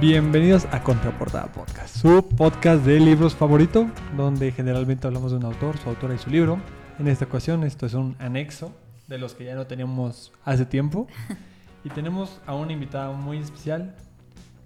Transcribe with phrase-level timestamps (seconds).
[0.00, 5.76] Bienvenidos a Contraportada Podcast, su podcast de libros favorito, donde generalmente hablamos de un autor,
[5.76, 6.58] su autora y su libro.
[6.98, 8.72] En esta ocasión esto es un anexo
[9.08, 11.06] de los que ya no teníamos hace tiempo.
[11.82, 13.94] Y tenemos a una invitada muy especial,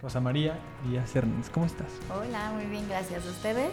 [0.03, 1.49] Rosa María Díaz Hernández.
[1.49, 1.87] ¿Cómo estás?
[2.13, 3.25] Hola, muy bien, gracias.
[3.25, 3.71] ¿A ustedes?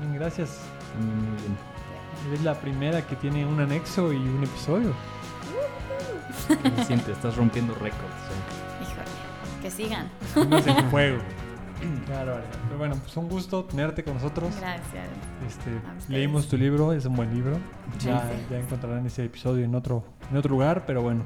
[0.00, 0.60] Bien, gracias.
[0.98, 1.56] Muy, bien.
[2.28, 4.92] Eres la primera que tiene un anexo y un episodio.
[6.48, 7.12] ¿Qué se siente?
[7.12, 8.02] Estás rompiendo récords.
[8.02, 8.65] ¿eh?
[9.66, 10.08] Que sigan.
[10.22, 11.18] Estamos en juego.
[12.06, 12.44] Claro, vale.
[12.66, 14.54] Pero bueno, pues un gusto tenerte con nosotros.
[14.60, 15.08] Gracias.
[15.44, 15.72] Este,
[16.08, 17.58] leímos tu libro, es un buen libro.
[17.98, 21.24] Ya, ya encontrarán ese episodio en otro, en otro lugar, pero bueno,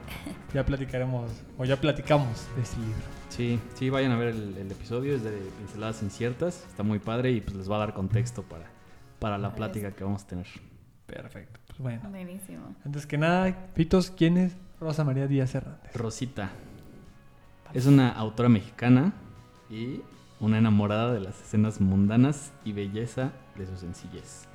[0.54, 3.02] ya platicaremos, o ya platicamos de ese libro.
[3.28, 7.32] Sí, sí, vayan a ver el, el episodio, es de Pinceladas Inciertas, está muy padre
[7.32, 8.64] y pues les va a dar contexto para,
[9.18, 10.46] para la plática que vamos a tener.
[11.04, 11.60] Perfecto.
[11.66, 12.74] Pues bueno, Buenísimo.
[12.86, 15.94] antes que nada, Pitos, ¿quién es Rosa María Díaz Hernández?
[15.94, 16.52] Rosita
[17.72, 19.12] es una autora mexicana
[19.68, 20.00] y
[20.40, 24.48] una enamorada de las escenas mundanas y belleza de su sencillez.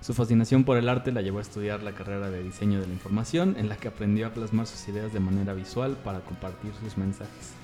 [0.00, 2.92] Su fascinación por el arte la llevó a estudiar la carrera de diseño de la
[2.92, 6.96] información, en la que aprendió a plasmar sus ideas de manera visual para compartir sus
[6.96, 7.54] mensajes.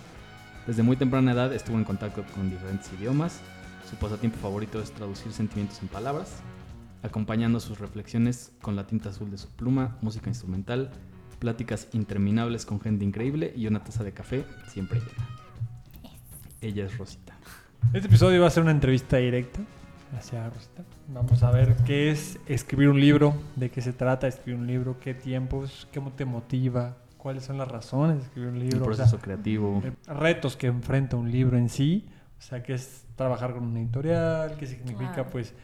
[0.66, 3.40] Desde muy temprana edad estuvo en contacto con diferentes idiomas.
[3.88, 6.40] Su pasatiempo favorito es traducir sentimientos en palabras,
[7.02, 10.90] acompañando sus reflexiones con la tinta azul de su pluma, música instrumental,
[11.36, 15.28] pláticas interminables con gente increíble y una taza de café siempre llena.
[16.60, 17.34] Ella es Rosita.
[17.92, 19.60] Este episodio va a ser una entrevista directa
[20.16, 20.82] hacia Rosita.
[21.08, 24.98] Vamos a ver qué es escribir un libro, de qué se trata escribir un libro,
[24.98, 28.86] qué tiempos, qué te motiva, cuáles son las razones de escribir un El libro.
[28.86, 29.82] o sea, proceso creativo.
[30.06, 32.06] retos que enfrenta un libro en sí,
[32.38, 35.54] o sea, qué es trabajar con una editorial, qué significa pues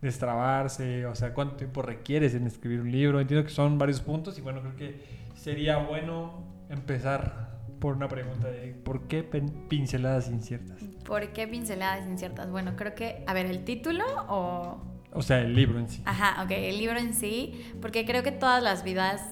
[0.00, 3.20] destrabarse, o sea, cuánto tiempo requieres en escribir un libro.
[3.20, 5.00] Entiendo que son varios puntos y bueno, creo que
[5.34, 10.82] sería bueno empezar por una pregunta de ¿por qué pinceladas inciertas?
[11.04, 12.50] ¿Por qué pinceladas inciertas?
[12.50, 14.82] Bueno, creo que, a ver, el título o...
[15.12, 16.02] O sea, el libro en sí.
[16.04, 19.22] Ajá, ok, el libro en sí, porque creo que todas las vidas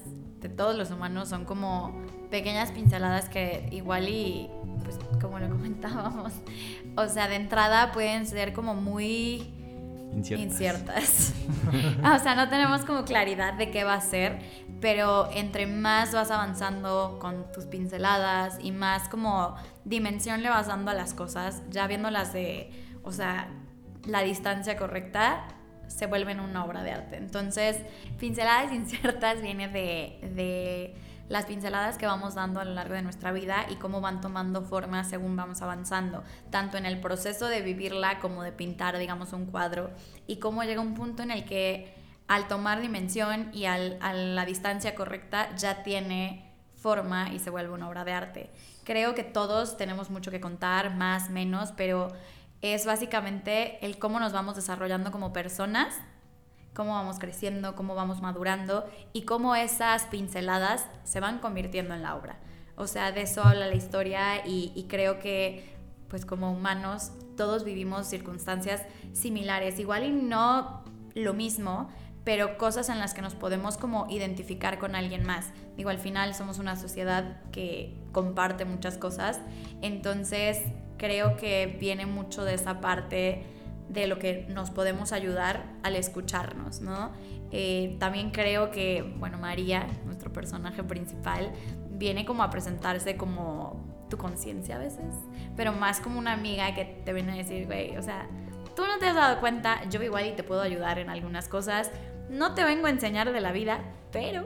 [0.40, 4.48] de todos los humanos son como pequeñas pinceladas que igual y,
[4.82, 6.32] pues como lo comentábamos,
[6.96, 9.54] o sea, de entrada pueden ser como muy
[10.14, 10.44] Inciertas.
[10.44, 11.34] inciertas.
[11.98, 14.38] o sea, no tenemos como claridad de qué va a ser,
[14.80, 20.90] pero entre más vas avanzando con tus pinceladas y más como dimensión le vas dando
[20.90, 22.70] a las cosas, ya viéndolas de,
[23.02, 23.48] o sea,
[24.06, 25.46] la distancia correcta,
[25.88, 27.16] se vuelven una obra de arte.
[27.16, 27.78] Entonces,
[28.18, 30.94] pinceladas inciertas viene de, de
[31.28, 34.62] las pinceladas que vamos dando a lo largo de nuestra vida y cómo van tomando
[34.62, 39.46] forma según vamos avanzando, tanto en el proceso de vivirla como de pintar, digamos, un
[39.46, 39.90] cuadro,
[40.26, 41.94] y cómo llega un punto en el que
[42.28, 47.72] al tomar dimensión y al- a la distancia correcta ya tiene forma y se vuelve
[47.72, 48.50] una obra de arte.
[48.84, 52.08] Creo que todos tenemos mucho que contar, más, menos, pero
[52.60, 55.94] es básicamente el cómo nos vamos desarrollando como personas
[56.74, 62.16] cómo vamos creciendo, cómo vamos madurando y cómo esas pinceladas se van convirtiendo en la
[62.16, 62.36] obra.
[62.76, 65.72] O sea, de eso habla la historia y, creo que
[66.08, 71.88] pues como humanos todos vivimos circunstancias similares, igual y no lo mismo,
[72.24, 75.50] pero cosas en las que nos podemos como identificar con alguien más.
[75.76, 79.40] Digo, al final somos una sociedad que comparte muchas cosas,
[79.82, 80.60] entonces
[80.98, 83.44] creo que viene mucho de esa parte
[83.88, 87.12] de lo que nos podemos ayudar al escucharnos, ¿no?
[87.52, 91.52] Eh, también creo que, bueno, María, nuestro personaje principal,
[91.90, 95.14] viene como a presentarse como tu conciencia a veces,
[95.56, 98.26] pero más como una amiga que te viene a decir, güey, o sea,
[98.74, 101.90] tú no te has dado cuenta, yo igual y te puedo ayudar en algunas cosas,
[102.28, 103.78] no te vengo a enseñar de la vida,
[104.10, 104.44] pero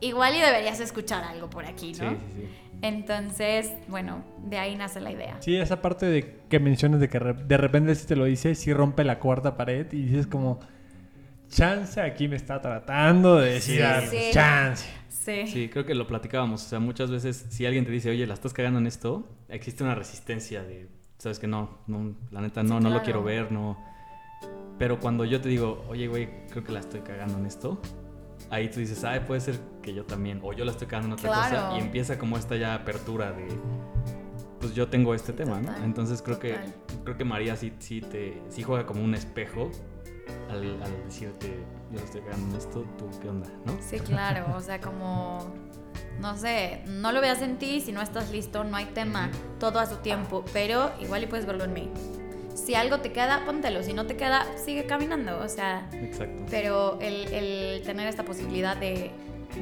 [0.00, 2.10] igual y deberías escuchar algo por aquí, Sí, ¿no?
[2.12, 2.48] sí, sí.
[2.82, 5.36] Entonces, bueno, de ahí nace la idea.
[5.40, 8.72] Sí, esa parte de que mencionas de que de repente si te lo dice, sí
[8.74, 10.58] rompe la cuarta pared y dices como,
[11.48, 14.30] chance aquí me está tratando de decir Sí, algo, sí.
[14.32, 14.86] chance.
[15.08, 15.46] Sí.
[15.46, 16.66] Sí, creo que lo platicábamos.
[16.66, 19.84] O sea, muchas veces si alguien te dice, oye, la estás cagando en esto, existe
[19.84, 20.88] una resistencia de,
[21.18, 23.78] sabes que no, no la neta no, Sí, no lo quiero ver, no.
[24.78, 27.80] Pero cuando yo te digo, oye, güey, creo que la estoy cagando en esto,
[28.52, 31.12] ahí tú dices, ay, puede ser que yo también, o yo la estoy cagando en
[31.14, 31.68] otra Claro.
[31.68, 33.48] cosa, y empieza como esta ya apertura de,
[34.60, 35.74] pues yo tengo este tema, ¿no?
[35.82, 36.56] Entonces creo que,
[37.02, 39.70] creo que María sí, sí, te, sí juega como un espejo
[40.50, 43.74] al, al decirte, yo la estoy cagando en esto, tú qué onda, ¿no?
[43.80, 45.38] Sí, claro, o sea, como,
[46.20, 49.78] no sé, no lo veas en ti, si no estás listo, no hay tema, todo
[49.80, 51.90] a su tiempo, pero igual y puedes verlo en mí.
[52.64, 56.44] Si algo te queda, póntelo, si no te queda, sigue caminando, o sea, Exacto.
[56.50, 59.10] pero el, el tener esta posibilidad de,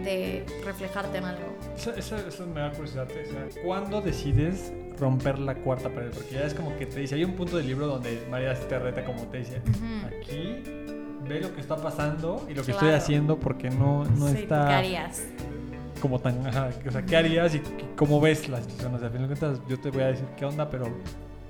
[0.04, 1.56] de reflejarte en algo.
[1.76, 3.08] Eso, eso, eso me da curiosidad.
[3.10, 6.10] O sea, ¿Cuándo decides romper la cuarta pared?
[6.12, 8.78] Porque ya es como que te dice, hay un punto del libro donde María te
[8.78, 10.06] reta como te dice, Ujú.
[10.20, 10.62] aquí
[11.26, 12.86] ve lo que está pasando y lo que Claro.
[12.88, 15.22] estoy haciendo porque no, no Sí, ¿tú está ¿Qué harías?
[16.02, 16.46] como tan...
[16.46, 17.62] Ajá, o sea, ¿qué harías y
[17.96, 18.94] cómo ves la situación?
[18.94, 20.86] O sea, al final de cuentas yo te voy a decir qué onda, pero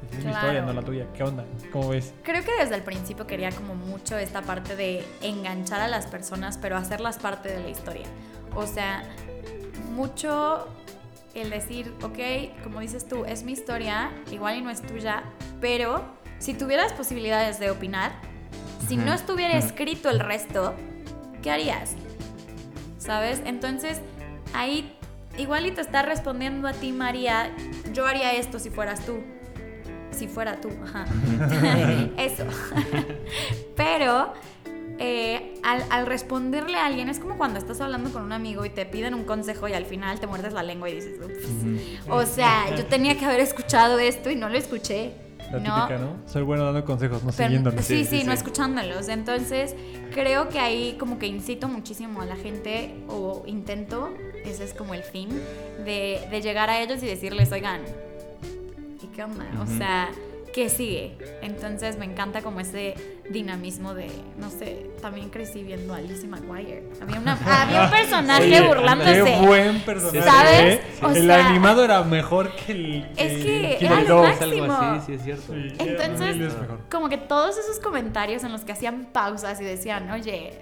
[0.00, 0.36] pues, es mi Claro.
[0.38, 1.06] historia, no la tuya.
[1.14, 1.44] ¿Qué onda?
[1.72, 2.12] ¿Cómo ves?
[2.22, 6.58] Creo que desde el principio quería como mucho esta parte de enganchar a las personas,
[6.58, 8.06] pero hacerlas parte de la historia.
[8.54, 9.02] O sea,
[9.92, 10.66] mucho
[11.34, 15.22] el decir, ok, como dices tú, es mi historia, igual y no es tuya,
[15.60, 16.04] pero
[16.38, 18.12] si tuvieras posibilidades de opinar,
[18.88, 20.74] si no estuviera escrito el resto,
[21.42, 21.94] ¿qué harías?
[22.98, 23.40] ¿Sabes?
[23.44, 24.00] Entonces,
[24.54, 24.96] ahí
[25.38, 27.50] igual y te está respondiendo a ti, María,
[27.92, 29.20] yo haría esto si fueras tú.
[30.12, 31.06] Si fuera tú, ajá.
[32.16, 32.44] Eso.
[33.76, 34.32] Pero
[34.98, 38.70] eh, al, al responderle a alguien es como cuando estás hablando con un amigo y
[38.70, 42.10] te piden un consejo y al final te muerdes la lengua y dices, "Ups".
[42.10, 45.12] O sea, yo tenía que haber escuchado esto y no lo escuché.
[45.50, 45.74] La ¿no?
[45.86, 46.16] típica, ¿no?
[46.26, 47.84] Soy bueno dando consejos, no Pero- siguiéndolos.
[47.84, 49.08] sí, sí, sí, no escuchándolos.
[49.08, 49.74] Entonces,
[50.12, 54.10] creo que ahí como que incito muchísimo a la gente o intento,
[54.44, 55.28] ese es como el fin,
[55.84, 57.80] de, de llegar a ellos y decirles, oigan,
[59.02, 59.44] ¿y qué onda?
[59.62, 60.08] O sea,
[60.54, 61.16] ¿qué sigue?
[61.42, 62.94] Entonces me encanta como ese
[63.30, 64.08] dinamismo de,
[64.38, 66.88] no sé, también crecí viendo a Lizzie McGuire.
[67.00, 67.32] Había, una,
[67.62, 69.24] había un personaje Oye, burlándose.
[69.24, 70.22] Qué buen personaje.
[70.22, 70.74] ¿Sabes?
[70.74, 70.82] ¿eh?
[71.02, 73.10] O el sea- animado era mejor que el.
[73.16, 74.62] Es que el era Killer lo máximo.
[74.64, 75.52] Algo así, sí es cierto.
[75.54, 76.52] Sí, Entonces-
[76.90, 80.52] como que todos esos comentarios en los que hacían pausas y decían, oye,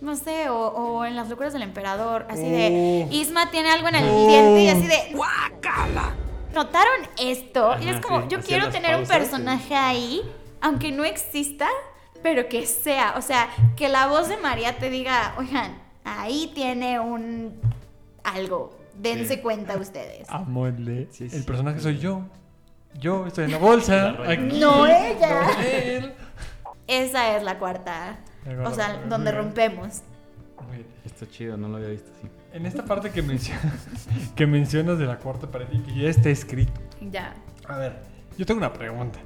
[0.00, 3.14] no sé, o, o en las locuras del emperador, así de, Oh.
[3.14, 4.26] Isma tiene algo en el Oh.
[4.28, 6.14] diente y así de, ¡guácala!
[6.54, 7.76] ¿Notaron esto?
[7.80, 10.22] y es como, sí, yo quiero tener un personaje ahí,
[10.60, 11.68] aunque no exista,
[12.22, 17.00] pero que sea, o sea, que la voz de María te diga, oigan, ahí tiene
[17.00, 17.60] un
[18.22, 19.40] algo, dense Sí.
[19.40, 20.28] cuenta ustedes.
[20.30, 21.36] Amo el de- Sí, sí.
[21.36, 22.22] El personaje soy yo.
[23.00, 24.12] Yo estoy en la bolsa.
[24.12, 24.44] La reina.
[24.44, 24.60] aquí.
[24.60, 25.42] No ella.
[25.42, 26.14] No él.
[26.86, 28.18] Esa es la cuarta,
[28.64, 30.02] o sea, donde rompemos.
[31.04, 32.28] Está chido, no lo había visto así.
[32.54, 33.84] En esta parte que mencionas,
[34.36, 36.80] que mencionas de la cuarta pared y que ya está escrito.
[37.10, 37.34] Ya.
[37.66, 37.96] A ver,
[38.38, 39.18] yo tengo una pregunta.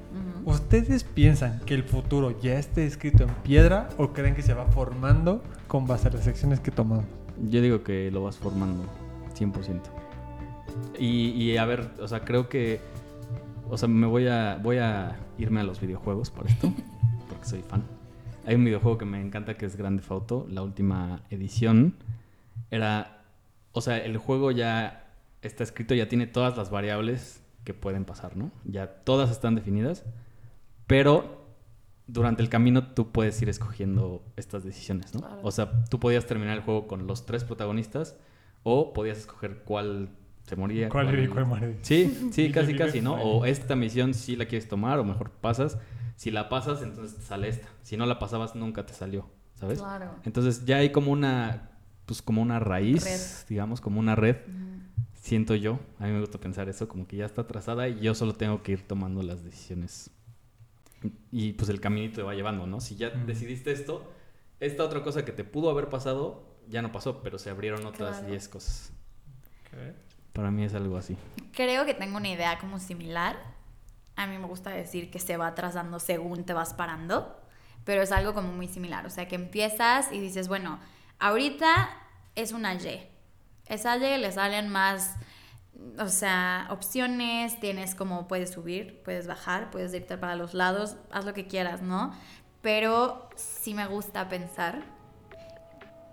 [0.45, 4.65] ¿Ustedes piensan que el futuro ya esté escrito en piedra o creen que se va
[4.65, 7.05] formando con base a las acciones que tomamos?
[7.51, 8.85] Yo digo que lo vas formando
[9.37, 9.79] 100%.
[10.97, 12.81] Y, y a ver, o sea, creo que.
[13.69, 16.73] O sea, me voy a, voy a irme a los videojuegos por esto,
[17.29, 17.83] porque soy fan.
[18.47, 21.93] Hay un videojuego que me encanta que es Grande Auto, la última edición.
[22.71, 23.17] Era.
[23.71, 28.35] O sea, el juego ya está escrito, ya tiene todas las variables que pueden pasar,
[28.35, 28.51] ¿no?
[28.65, 30.05] Ya todas están definidas,
[30.87, 31.39] pero
[32.07, 35.21] durante el camino tú puedes ir escogiendo estas decisiones, ¿no?
[35.43, 38.17] O sea, tú podías terminar el juego con los tres protagonistas
[38.63, 40.09] o podías escoger cuál
[40.43, 40.89] se moría.
[40.89, 41.77] ¿Cuál era y cuál muere?
[41.83, 43.13] Sí, sí, casi, casi, ¿no?
[43.13, 45.77] O esta misión sí la quieres tomar o mejor pasas.
[46.15, 47.67] Si la pasas, entonces te sale esta.
[47.83, 49.79] Si no la pasabas, nunca te salió, ¿sabes?
[49.79, 50.15] Claro.
[50.25, 51.68] Entonces ya hay como una,
[52.09, 53.47] pues como una raíz, Red.
[53.49, 54.81] digamos, como una red, Ujú.
[55.13, 55.79] siento yo.
[55.99, 58.63] A mí me gusta pensar eso, como que ya está trazada y yo solo tengo
[58.63, 60.09] que ir tomando las decisiones.
[61.31, 62.81] Y pues el caminito te va llevando, ¿no?
[62.81, 63.27] Si ya Mm.
[63.27, 64.11] decidiste esto,
[64.59, 68.17] esta otra cosa que te pudo haber pasado, ya no pasó, pero se abrieron otras
[68.17, 68.27] Claro.
[68.31, 68.91] 10 cosas.
[69.67, 69.95] Ok.
[70.33, 71.15] Para mí es algo así.
[71.53, 73.37] Creo que tengo una idea como similar.
[74.15, 77.39] A mí me gusta decir que se va trazando según te vas parando,
[77.85, 79.05] pero es algo como muy similar.
[79.05, 80.79] O sea, que empiezas y dices, bueno,
[81.19, 81.89] ahorita
[82.35, 83.09] es una Y.
[83.67, 85.15] Esa Y le salen más,
[85.99, 91.25] o sea, opciones, tienes como puedes subir, puedes bajar, puedes irte para los lados, haz
[91.25, 92.13] lo que quieras, ¿no?
[92.61, 94.81] Pero sí me gusta pensar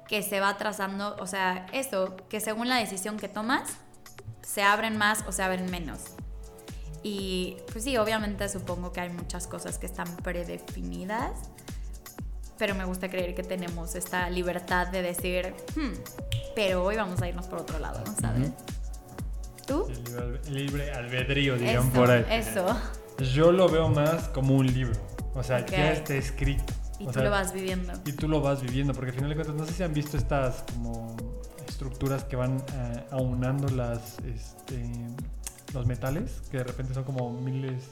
[0.06, 3.78] que se va trazando, o sea, eso, que según la decisión que tomas,
[4.42, 6.00] se abren más o se abren menos.
[7.02, 11.50] Y pues sí, obviamente supongo que hay muchas cosas que están predefinidas,
[12.58, 15.92] pero me gusta creer que tenemos esta libertad de decir, "Hmm,
[16.54, 18.50] pero hoy vamos a irnos por otro lado, ¿sabes?
[19.66, 19.86] ¿Tú?
[19.88, 22.24] El libre, albe- libre albedrío, digan Eso, por ahí.
[22.30, 22.66] eso.
[23.34, 24.94] Yo lo veo más como un libro.
[25.34, 25.70] O sea, Ok.
[25.72, 26.72] ya está escrito.
[26.98, 27.92] Y O tú sea, lo vas viviendo.
[28.06, 30.16] Y tú lo vas viviendo, porque al final de cuentas, no sé si han visto
[30.16, 31.14] estas como
[31.68, 34.82] estructuras que van eh, aunando las, este,
[35.74, 37.82] los metales, que de repente son como miles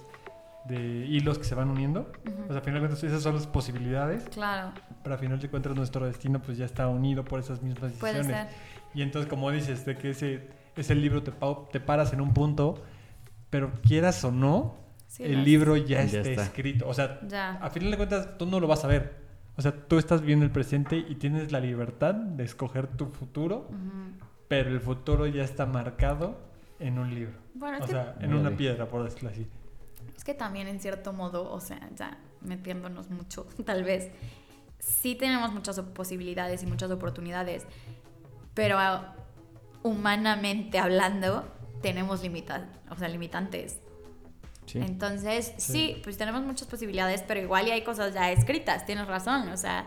[0.68, 2.10] de hilos que se van uniendo.
[2.44, 5.48] O sea, al final de cuentas, esas son las posibilidades, Claro, pero al final de
[5.50, 8.48] cuentas nuestro destino pues ya está unido por esas mismas puede decisiones.
[8.48, 8.56] ser.
[8.94, 12.32] Y entonces, como dices, de que ese, ese libro te, pa- te paras en un
[12.32, 12.82] punto,
[13.50, 16.42] pero quieras o no, Sí, el libro ya, Ya está, está.
[16.44, 16.88] escrito.
[16.88, 17.52] O sea, Ya.
[17.62, 19.22] a final de cuentas, tú no lo vas a ver,
[19.56, 23.68] O sea, tú estás viviendo el presente y tienes la libertad de escoger tu futuro,
[23.68, 24.24] Ujú.
[24.48, 26.36] pero el futuro ya está marcado
[26.80, 27.34] en un libro.
[27.54, 29.46] Bueno, es O que, sea, en una piedra, por decirlo así.
[30.16, 34.10] Es que también en cierto modo, o sea, ya metiéndonos mucho, tal vez,
[34.78, 37.66] sí tenemos muchas posibilidades y muchas oportunidades,
[38.54, 39.16] pero ah,
[39.82, 41.44] humanamente hablando,
[41.82, 43.80] tenemos limita o sea, limitantes.
[44.66, 44.78] Sí.
[44.78, 45.72] Entonces, sí.
[45.72, 46.00] Sí.
[46.02, 49.86] pues tenemos muchas posibilidades, pero igual y hay cosas ya escritas, tienes razón, o sea,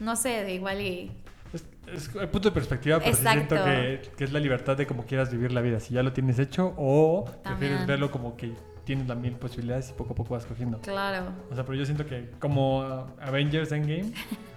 [0.00, 1.12] no sé, de igual y...
[1.52, 4.86] Es, es el punto de perspectiva, pero sí siento que, que es la libertad de
[4.86, 5.80] cómo quieras vivir la vida.
[5.80, 8.54] Si ya lo tienes hecho o prefieres verlo como que
[8.86, 10.78] tienes las mil posibilidades y poco a poco vas cogiendo.
[10.80, 11.26] Claro.
[11.50, 14.12] O sea, pero yo siento que como Avengers Endgame,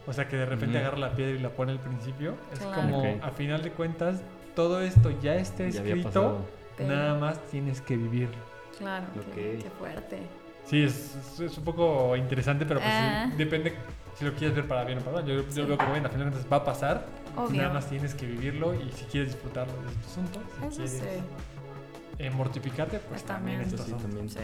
[0.08, 2.76] o sea, que de repente agarra la piedra y la pone al principio, es Claro.
[2.82, 3.24] como, Ok.
[3.24, 4.22] a final de cuentas,
[4.56, 6.46] todo esto ya está Ya escrito.
[6.78, 8.38] Pero- nada más tienes que vivirlo.
[8.78, 9.06] Claro,
[9.36, 9.64] qué, Ok.
[9.64, 10.20] qué fuerte.
[10.64, 13.32] Sí, es, es- es un poco interesante, pero pues sí, Ah.
[13.36, 13.74] depende
[14.16, 15.26] si lo quieres ver para bien o para mal.
[15.26, 15.62] Yo, yo Sí.
[15.64, 17.06] veo como bien, a final de cuentas va a pasar,
[17.36, 17.62] Obvio.
[17.64, 20.92] nada más tienes que vivirlo y si quieres disfrutarlo de este asunto, si Eso quieres
[20.92, 21.22] sí.
[22.20, 24.30] Eh, mortificarte, pues Pues también, sí, también.
[24.30, 24.40] Sí.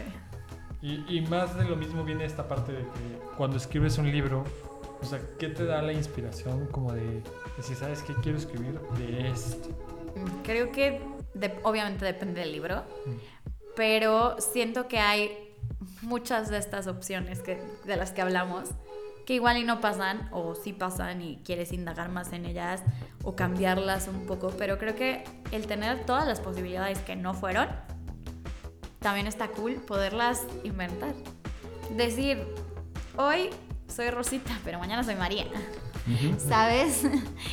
[0.82, 4.44] Y, y más de lo mismo viene esta parte de que cuando escribes un libro,
[5.00, 7.22] o sea, ¿qué te da la inspiración como de
[7.56, 9.68] decir, ¿sabes qué quiero escribir de esto?
[10.16, 11.00] Mm, Creo que
[11.34, 13.10] de- obviamente depende del libro, Mm.
[13.76, 15.54] pero siento que hay
[16.02, 18.70] muchas de estas opciones que, de las que hablamos
[19.26, 22.82] que igual y no pasan o sí pasan y quieres indagar más en ellas
[23.24, 27.68] o cambiarlas un poco, pero creo que el tener todas las posibilidades que no fueron,
[29.00, 31.14] también está cool poderlas inventar.
[31.96, 32.46] Decir,
[33.16, 33.50] hoy
[33.88, 35.46] soy Rosita, pero mañana soy María.
[36.48, 37.02] ¿sabes?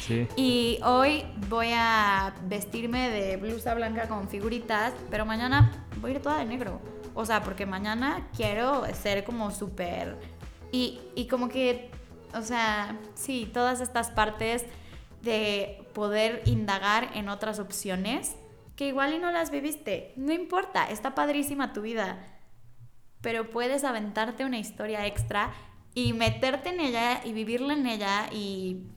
[0.02, 0.28] Sí.
[0.36, 6.22] Y hoy voy a vestirme de blusa blanca con figuritas, pero mañana voy a ir
[6.22, 6.80] toda de negro.
[7.16, 10.18] O sea, porque mañana quiero ser como súper...
[10.76, 11.92] Y, como que,
[12.34, 14.66] o sea, sí, todas estas partes
[15.22, 18.36] de poder indagar en otras opciones
[18.76, 20.14] que igual y no las viviste.
[20.16, 22.26] No importa, está padrísima tu vida.
[23.22, 25.54] Pero puedes aventarte una historia extra
[25.94, 28.88] y meterte en ella y vivirla en ella y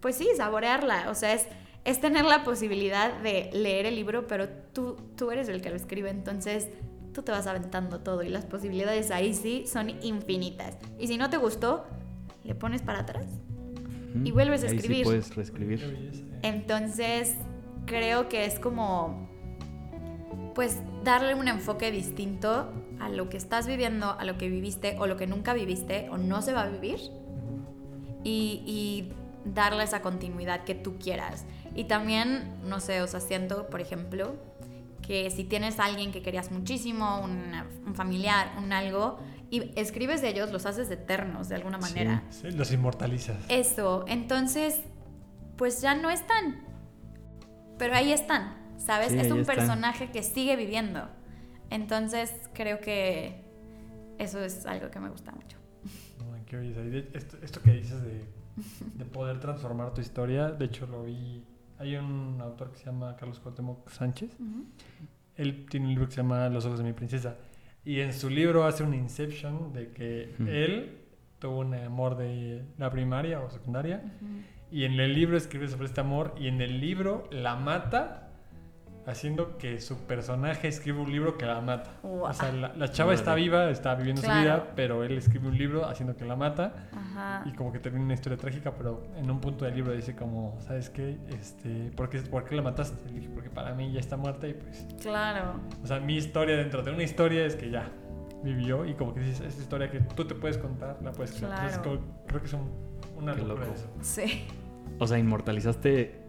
[0.00, 1.08] pues sí, saborearla.
[1.08, 1.48] O sea, es,
[1.86, 5.76] es tener la posibilidad de leer el libro, pero tú, tú eres el que lo
[5.76, 6.68] escribe, entonces
[7.16, 10.76] tú te vas aventando todo y las posibilidades ahí sí son infinitas.
[10.98, 11.86] Y si no te gustó,
[12.44, 13.24] le pones para atrás.
[14.22, 14.98] Y vuelves a Ahí escribir.
[14.98, 16.38] Sí puedes reescribir.
[16.42, 17.34] Entonces,
[17.86, 19.30] creo que es como,
[20.54, 22.70] pues, darle un enfoque distinto
[23.00, 26.18] a lo que estás viviendo, a lo que viviste o lo que nunca viviste o
[26.18, 27.00] no se va a vivir
[28.24, 29.12] y, y
[29.46, 31.46] darle esa continuidad que tú quieras.
[31.74, 34.34] Y también, no sé, o sea, siento, por ejemplo,
[35.06, 39.18] que si tienes a alguien que querías muchísimo, una- un familiar, un algo,
[39.50, 41.92] y escribes de ellos, los haces eternos de alguna Sí.
[41.94, 42.24] manera.
[42.30, 43.36] Sí, los inmortalizas.
[43.48, 44.80] Eso, entonces,
[45.56, 46.64] pues ya no están.
[47.78, 49.12] Pero ahí están, ¿sabes?
[49.12, 49.56] Sí, es un están.
[49.56, 51.08] personaje que sigue viviendo.
[51.70, 53.44] Entonces, creo que
[54.18, 55.56] eso es algo que me gusta mucho.
[56.46, 58.24] Qué esto, esto que dices de,
[58.94, 61.44] de poder transformar tu historia, de hecho lo vi.
[61.78, 64.36] Hay un autor que se llama Carlos Cuauhtémoc Sánchez.
[65.36, 67.36] Él tiene un libro que se llama Los ojos de mi princesa.
[67.84, 70.98] Y en su libro hace un inception de que él
[71.38, 74.02] tuvo un amor de la primaria o secundaria.
[74.70, 76.34] Y en el libro escribe sobre este amor.
[76.38, 78.25] Y en el libro la mata.
[79.06, 81.90] Haciendo que su personaje escribe un libro que la mata.
[82.02, 84.40] O sea, la, la chava está viva, está viviendo su Claro.
[84.42, 86.88] vida, pero él escribe un libro haciendo que la mata.
[86.92, 87.42] Ajá.
[87.46, 90.58] Y como que termina una historia trágica, pero en un punto del libro dice como,
[90.60, 91.18] ¿sabes qué?
[91.28, 92.96] Este, ¿por qué, por qué la mataste?
[93.08, 94.84] Le dije, porque para mí ya está muerta y pues...
[95.00, 95.60] Claro.
[95.84, 97.88] O sea, mi historia dentro de una historia es que ya
[98.42, 101.50] vivió y como que dices, esa historia que tú te puedes contar, la puedes contar.
[101.64, 102.00] Entonces, Claro.
[102.00, 102.70] como- creo que es un-
[103.16, 103.88] una locura eso.
[104.02, 104.46] Sí.
[104.98, 106.20] O sea, inmortalizaste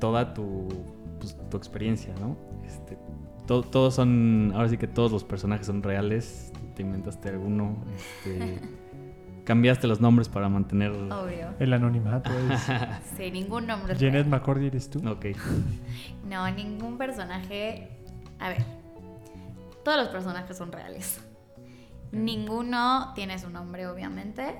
[0.00, 0.68] toda tu,
[1.32, 2.36] pues, tu experiencia, ¿no?
[2.66, 2.98] Este,
[3.46, 6.52] to- todos son, ahora sí que todos los personajes son reales.
[6.76, 7.76] Te inventaste alguno.
[7.96, 8.60] este,
[9.44, 10.90] cambiaste los nombres para mantener.
[10.92, 11.54] Obvio.
[11.58, 12.62] El anonimato es...
[13.16, 14.26] Sí, ningún nombre Janet.
[14.26, 14.98] McCordy eres tú.
[15.08, 15.26] Ok.
[16.28, 17.90] No, ningún personaje.
[18.40, 18.64] A ver.
[19.84, 21.20] Todos los personajes son reales.
[22.12, 24.56] Ninguno tiene su nombre, obviamente.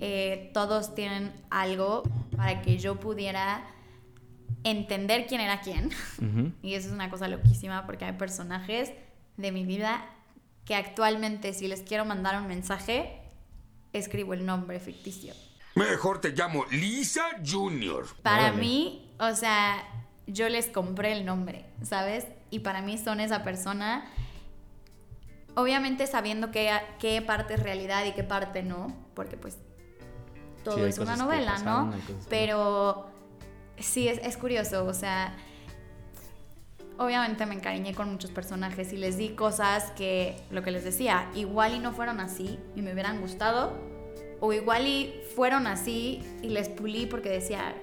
[0.00, 2.02] Eh, todos tienen algo
[2.36, 3.62] para que yo pudiera
[4.64, 5.90] entender quién era quién.
[6.62, 8.92] Y eso es una cosa loquísima porque hay personajes
[9.36, 10.04] de mi vida
[10.64, 13.20] que actualmente si les quiero mandar un mensaje,
[13.92, 15.34] escribo el nombre ficticio.
[15.74, 18.06] Mejor te llamo Lisa Junior.
[18.22, 18.60] Para Órale.
[18.60, 19.82] mí, o sea,
[20.26, 22.26] yo les compré el nombre, ¿sabes?
[22.50, 24.04] Y para mí son esa persona,
[25.54, 29.58] obviamente sabiendo qué, qué parte es realidad y qué parte no, porque pues
[30.64, 31.96] todo Sí, es una novela, pasaron, ¿no?
[32.28, 33.09] Pero
[33.80, 35.34] sí, es, es curioso, o sea,
[36.98, 41.28] obviamente me encariñé con muchos personajes y les di cosas que, lo que les decía,
[41.34, 43.72] igual y no fueron así y me hubieran gustado,
[44.40, 47.74] o igual y fueron así y les pulí porque decía,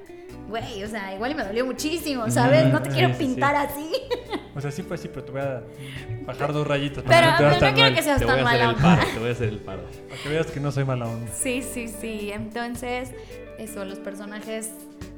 [0.49, 2.65] güey, o sea, igual y me dolió muchísimo, ¿sabes?
[2.71, 3.25] No te quiero Sí, sí, sí.
[3.33, 3.91] pintar así.
[4.55, 5.61] O sea, sí fue así, pero te voy a
[6.25, 8.45] bajar dos rayitas Pero, para, pero no tan quiero mal, que seas Te voy tan
[8.45, 8.95] a hacer mala el onda.
[8.97, 9.83] paro, te voy a hacer el paro.
[10.09, 11.31] para que veas que no soy mala onda.
[11.31, 12.31] Sí, sí, sí.
[12.31, 13.11] Entonces,
[13.59, 14.71] eso, los personajes,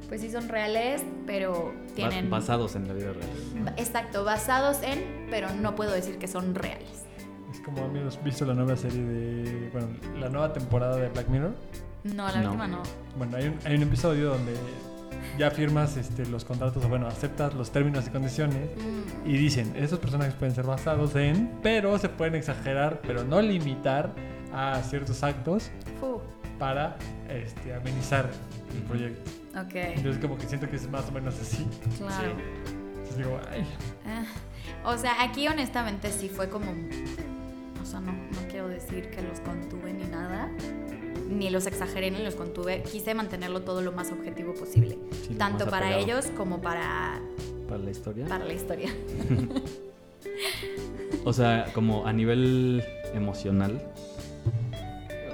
[0.09, 2.29] pues sí son reales, pero tienen...
[2.29, 3.73] Basados en la vida real.
[3.77, 7.05] Exacto, basados en, pero no puedo decir que son reales.
[7.53, 9.69] Es como amigos, ¿visto la nueva serie de.
[9.71, 9.87] Bueno,
[10.19, 11.53] la nueva temporada de Black Mirror?
[12.03, 12.49] No, la No.
[12.49, 12.83] última no.
[13.17, 14.53] Bueno, hay un, hay un episodio donde
[15.37, 19.73] ya firmas este, los contratos, o bueno, aceptas los términos y condiciones Mm, y dicen,
[19.75, 24.13] estos personajes pueden ser basados en, pero se pueden exagerar, pero no limitar
[24.53, 26.19] a ciertos actos fu,
[26.57, 26.97] para
[27.29, 28.29] este, amenizar
[28.75, 29.31] el proyecto.
[29.55, 31.65] Ok, Entonces como que siento que es más o menos así.
[31.97, 32.31] claro.
[32.93, 33.63] Entonces digo, ay,
[34.05, 34.25] Ah,
[34.85, 36.71] o sea, aquí honestamente sí fue como...
[37.81, 40.49] O sea, no, no quiero decir que los contuve ni nada.
[41.29, 42.83] Ni los exageré ni los contuve.
[42.83, 44.97] Quise mantenerlo todo lo más objetivo posible.
[45.27, 46.03] Sí, tanto para apegado.
[46.03, 47.19] ellos como para,
[47.67, 48.25] Para la historia.
[48.27, 48.89] para la historia.
[51.25, 53.81] O sea, como a nivel emocional,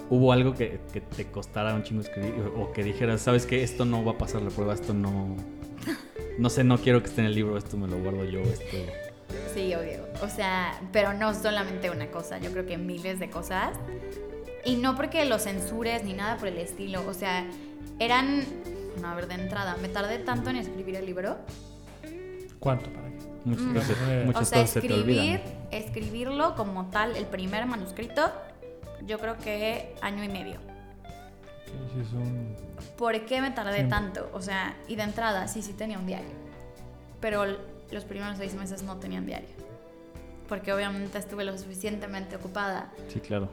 [0.10, 2.34] ¿hubo algo que, que te costara un chingo escribir?
[2.58, 3.64] O que dijeras, ¿sabes qué?
[3.64, 5.36] Esto no va a pasar la prueba, esto no...
[6.38, 8.78] No sé, no quiero que esté en el libro, esto me lo guardo yo, esto...
[9.54, 10.06] Sí, obvio.
[10.22, 13.78] O sea, pero no solamente una cosa, yo creo que miles de cosas.
[14.66, 17.04] Y no porque lo censures ni nada por el estilo.
[17.08, 17.46] O sea,
[18.00, 18.44] eran.
[19.02, 21.38] No, a ver, de entrada, me tardé tanto en escribir el libro.
[22.60, 23.16] ¿cuánto para qué?
[23.46, 23.74] Muchas Mm.
[23.76, 25.42] cosas, O muchas o sea, cosas se te escribir, olvidan.
[25.72, 28.32] escribirlo como tal, el primer manuscrito,
[29.06, 30.60] yo creo que año y medio.
[31.66, 32.88] Sí, sí.
[32.98, 34.30] ¿Por qué me tardé tanto?
[34.34, 36.30] O sea, y de entrada, sí, sí tenía un diario.
[37.20, 37.46] Pero
[37.92, 39.50] los primeros seis meses no tenían diario.
[40.48, 42.92] Porque obviamente estuve lo suficientemente ocupada.
[43.08, 43.50] Sí, claro.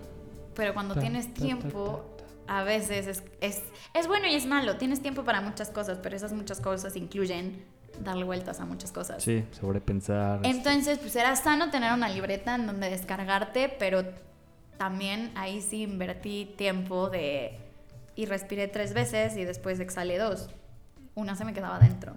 [0.55, 2.05] Pero cuando Ta, tienes ta, tiempo,
[2.47, 3.63] ta, a veces es, es,
[3.95, 4.77] es bueno y es malo.
[4.77, 7.65] Tienes tiempo para muchas cosas, pero esas muchas cosas incluyen
[8.01, 9.23] darle vueltas a muchas cosas.
[9.23, 10.37] Sí, sobrepensar.
[10.45, 14.05] este, Entonces, pues era sano tener una libreta en donde descargarte, pero
[14.83, 17.57] también ahí sí invertí tiempo de...
[18.17, 20.51] Y respiré tres veces y después exhalé dos.
[21.15, 22.17] Una se me quedaba dentro.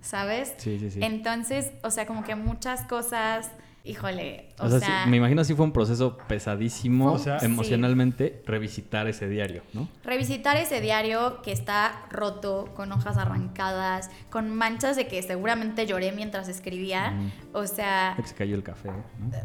[0.00, 0.54] ¿sabes?
[0.56, 1.00] Sí, sí, sí.
[1.02, 3.50] Entonces, o sea, como que muchas cosas,
[3.84, 7.38] híjole, o, O sea, sí, sea, me imagino así fue un proceso pesadísimo O sea-
[7.38, 9.88] emocionalmente revisitar ese diario, ¿no?
[10.04, 16.12] revisitar ese diario que está roto, con hojas arrancadas, con manchas de que seguramente lloré
[16.12, 17.14] mientras escribía.
[17.52, 19.02] O sea, Que se cayó el café, ¿no?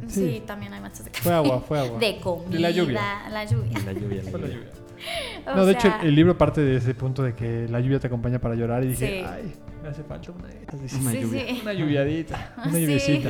[0.09, 0.43] sí, Sí.
[0.45, 1.99] también hay manchas de Fue agua, fue agua.
[1.99, 2.49] De comida.
[2.49, 3.29] De la lluvia.
[3.29, 3.79] La lluvia.
[3.85, 4.69] La lluvia, la lluvia.
[5.45, 8.39] No, de hecho, el libro parte de ese punto de que la lluvia te acompaña
[8.39, 9.25] para llorar y dije, Sí.
[9.27, 9.53] ay,
[9.83, 10.97] me hace falta una de estas", dice.
[10.97, 11.45] Una sí, lluvia.
[11.47, 11.59] sí.
[11.61, 13.29] Una lluviadita, una Sí, lluviecita.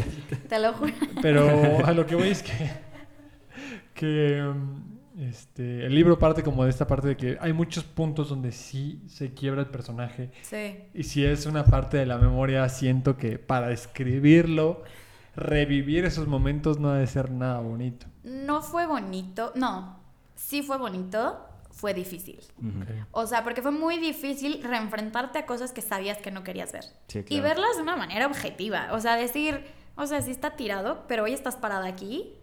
[0.49, 0.93] Te lo juro.
[1.21, 1.45] Pero
[1.85, 2.69] a lo que voy es que,
[3.93, 4.53] que
[5.19, 9.01] este, el libro parte como de esta parte de que hay muchos puntos donde sí
[9.07, 10.31] se quiebra el personaje.
[10.41, 10.77] Sí.
[10.93, 14.83] Y si es una parte de la memoria, siento que para escribirlo,
[15.35, 18.07] revivir esos momentos no ha de ser nada bonito.
[18.23, 19.51] No fue bonito.
[19.55, 19.99] No,
[20.35, 21.39] sí fue bonito.
[21.75, 22.39] Fue difícil.
[23.11, 26.85] O sea, porque fue muy difícil reenfrentarte a cosas que sabías que no querías ver.
[27.09, 28.87] Sí, Y verlas de una manera objetiva.
[28.93, 29.65] O sea, decir,
[29.97, 32.33] o sea, sí está tirado, pero hoy estás parada aquí.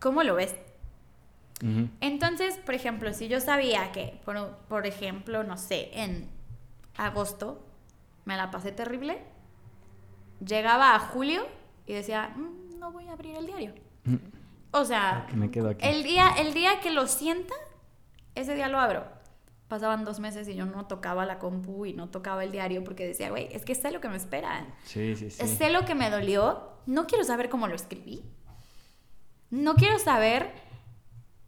[0.00, 0.54] ¿Cómo lo ves?
[2.00, 6.28] Entonces, por ejemplo, si yo sabía que, por, por ejemplo, no sé, en
[6.96, 7.64] agosto
[8.24, 9.22] me la pasé terrible,
[10.44, 11.46] llegaba a julio
[11.86, 13.74] y decía, "Mm, no voy a abrir el diario.
[14.04, 14.16] Mm.
[14.72, 15.86] O sea, Me quedo aquí.
[15.86, 17.54] el día, el día que lo sienta,
[18.34, 19.04] ese día lo abro.
[19.68, 23.06] Pasaban dos meses y yo no tocaba la compu y no tocaba el diario porque
[23.06, 24.66] decía, güey, es que sé lo que me espera.
[24.84, 25.48] Sí, sí, sí.
[25.48, 26.72] Sé lo que me dolió.
[26.86, 28.22] No quiero saber cómo lo escribí.
[29.50, 30.50] No quiero saber.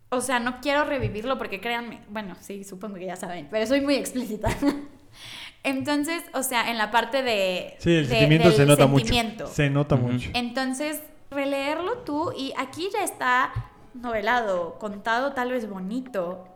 [0.08, 2.02] O sea, no quiero revivirlo porque créanme.
[2.08, 4.48] Bueno, sí, supongo que ya saben, pero soy muy explícita.
[5.62, 7.74] Entonces, o sea, en la parte de.
[7.78, 9.44] Sí, el de- sentimiento se nota sentimiento.
[9.44, 9.54] mucho.
[9.54, 10.30] Se nota mucho.
[10.34, 13.52] Entonces, releerlo tú y aquí ya está
[13.94, 16.46] novelado, contado tal vez bonito.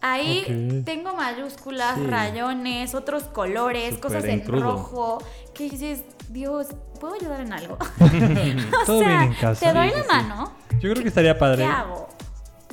[0.00, 2.06] Ahí tengo mayúsculas, Sí.
[2.06, 5.18] rayones, otros colores, cosas en rojo,
[5.54, 6.68] que dices, Dios,
[7.00, 7.78] ¿puedo ayudar en algo?
[8.86, 9.66] Todo sea, bien en casa.
[9.72, 12.08] te doy Sí, la sí, mano, Yo creo que estaría ¿qué padre hago?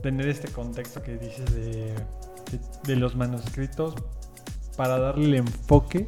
[0.04, 3.96] tener este contexto que dices de, de, de los manuscritos
[4.78, 6.08] para darle el enfoque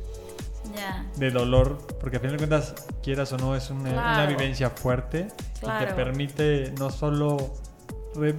[0.75, 4.29] Ya, de dolor, porque a fin de cuentas, quieras o no, es una, una Claro.
[4.37, 5.95] vivencia fuerte y te Claro.
[5.95, 7.37] permite no solo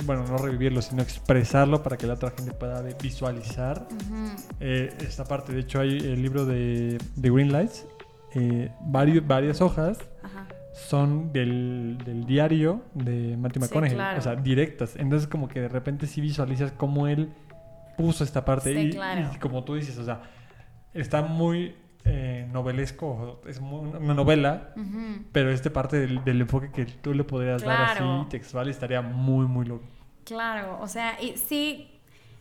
[0.04, 3.86] bueno, no revivirlo, sino expresarlo para que la otra gente pueda visualizar
[4.60, 5.52] eh, esta parte.
[5.52, 7.86] De hecho, hay el libro de, de Green Lights,
[8.34, 10.46] eh, varios, varias hojas Ajá.
[10.74, 14.18] son del, del diario de Matthew Sí, McConaughey, claro.
[14.18, 14.96] o sea, directas.
[14.96, 17.32] Entonces, como que de repente sí visualizas cómo él
[17.96, 18.72] puso esta parte.
[18.74, 19.30] Sí, y, claro.
[19.34, 20.22] y como tú dices, o sea,
[20.94, 21.74] está muy
[22.08, 24.72] eh, novelesco, es una novela,
[25.32, 29.46] pero esta parte del, del enfoque que tú le podrías dar así textual estaría muy,
[29.46, 29.84] muy loco.
[30.24, 31.90] Claro, o sea, y sí,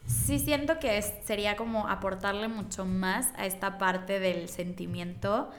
[0.05, 5.49] sí siento que es- sería como aportarle mucho más a esta parte del sentimiento,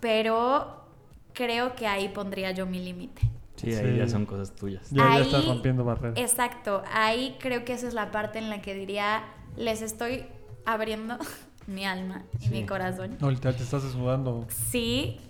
[0.00, 0.84] pero
[1.32, 3.22] creo que ahí pondría yo mi límite.
[3.56, 3.96] Sí, ahí Sí.
[3.98, 4.90] ya son cosas tuyas.
[4.90, 6.18] Ya, ya Ahí- estás rompiendo barreras.
[6.18, 9.22] Exacto, ahí creo que esa es la parte en la que diría,
[9.56, 10.26] les estoy
[10.64, 11.16] abriendo
[11.66, 13.16] mi alma y mi corazón.
[13.20, 14.46] No, literal, te estás desnudando.
[14.70, 15.20] Sí,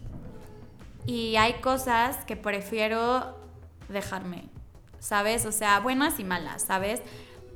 [1.06, 3.36] y hay cosas que prefiero
[3.88, 4.44] dejarme,
[4.98, 5.46] ¿sabes?
[5.46, 7.02] O sea, buenas y malas, ¿sabes?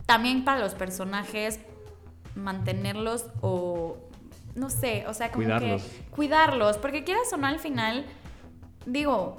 [0.04, 1.60] También para los personajes,
[2.34, 3.96] mantenerlos o,
[4.54, 5.82] no sé, o sea, como Cuidarlos.
[5.82, 8.04] que cuidarlos, porque quieras o no al final,
[8.84, 9.36] digo,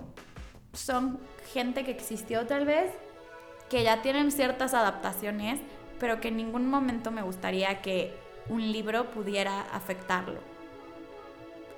[0.73, 1.19] son
[1.53, 2.91] gente que existió tal vez,
[3.69, 5.59] que ya tienen ciertas adaptaciones,
[5.99, 8.17] pero que en ningún momento me gustaría que
[8.49, 10.39] un libro pudiera afectarlo.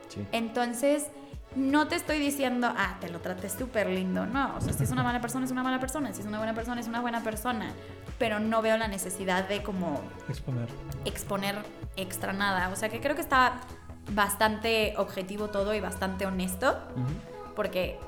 [0.08, 0.26] Sí.
[0.32, 1.08] Entonces,
[1.56, 4.26] no te estoy diciendo, ah, te lo traté súper lindo.
[4.26, 6.14] No, o sea, si es una mala persona, es una mala persona.
[6.14, 7.72] Si es una buena persona, es una buena persona.
[8.18, 10.68] Pero no veo la necesidad de como Exponer.
[11.06, 11.56] exponer
[11.96, 12.70] extra nada.
[12.70, 13.62] O sea, que creo que está
[14.14, 16.78] bastante objetivo todo y bastante honesto.
[17.56, 18.00] Porque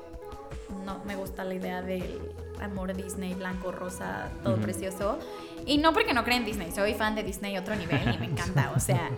[0.84, 2.20] no me gusta la idea del
[2.64, 5.18] amor Disney, blanco, rosa, todo precioso.
[5.66, 8.26] Y no porque no creen en Disney, soy fan de Disney otro nivel y me
[8.26, 8.72] encanta.
[8.76, 9.10] O sea,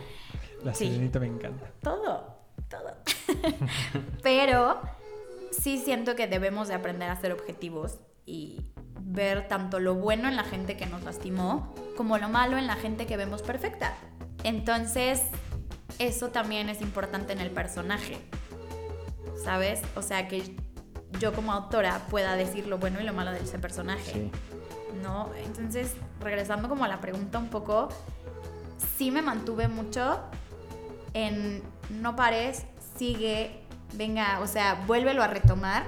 [0.62, 0.86] La Sí.
[0.88, 1.66] sirenita me encanta.
[1.82, 2.36] todo,
[2.68, 2.96] todo.
[4.22, 4.80] Pero
[5.50, 10.36] sí siento que debemos de aprender a ser objetivos y ver tanto lo bueno en
[10.36, 13.94] la gente que nos lastimó como lo malo en la gente que vemos perfecta.
[14.42, 15.22] Entonces,
[15.98, 18.18] eso también es importante en el personaje.
[19.44, 19.82] ¿Sabes?
[19.94, 20.56] O sea, que
[21.18, 24.12] yo como autora pueda decir lo bueno y lo malo de ese personaje.
[24.12, 24.30] Sí.
[25.02, 25.28] ¿no?
[25.44, 27.88] Entonces, regresando como a la pregunta un poco,
[28.96, 30.18] sí me mantuve mucho
[31.12, 32.64] en no pares,
[32.96, 33.60] sigue,
[33.94, 35.84] venga, o sea, vuélvelo a retomar,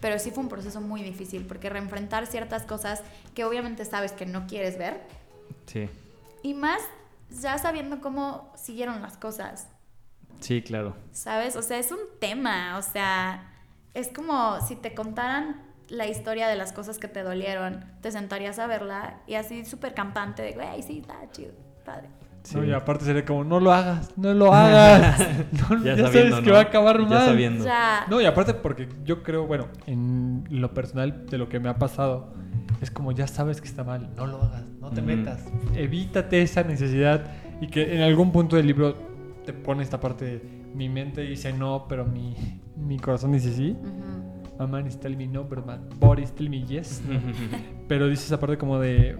[0.00, 3.02] pero sí fue un proceso muy difícil porque reenfrentar ciertas cosas
[3.34, 5.00] que obviamente sabes que no quieres ver
[5.66, 5.88] Sí.
[6.42, 6.80] y más
[7.30, 9.68] ya sabiendo cómo siguieron las cosas,
[10.40, 10.96] Sí, claro.
[11.12, 11.56] ¿sabes?
[11.56, 13.47] O sea, es un tema, o sea,
[13.94, 18.58] es como si te contaran la historia de las cosas que te dolieron, te sentarías
[18.58, 21.52] a verla y así súper campante de, güey, sí, está chido,
[21.84, 22.08] padre.
[22.08, 22.68] No, Sí.
[22.68, 25.18] y aparte sería como, no lo hagas, no lo hagas.
[25.52, 26.52] No, ya, sabiendo, sabes que ¿no?
[26.52, 27.24] va a acabar Ya mal.
[27.26, 27.64] sabiendo.
[27.64, 31.68] Ya, No, y aparte porque yo creo, bueno, en lo personal de lo que me
[31.68, 32.32] ha pasado,
[32.80, 36.62] es como ya sabes que está mal, no lo hagas, no te metas, evítate esa
[36.62, 37.26] necesidad
[37.60, 38.94] y que en algún punto del libro
[39.44, 42.34] te pone esta parte de mi mente dice no, pero mi,
[42.76, 43.76] mi corazón dice sí.
[43.80, 47.02] ujú, My mind is telling me no, but my body is telling me yes.
[47.88, 49.16] Pero dice esa parte como de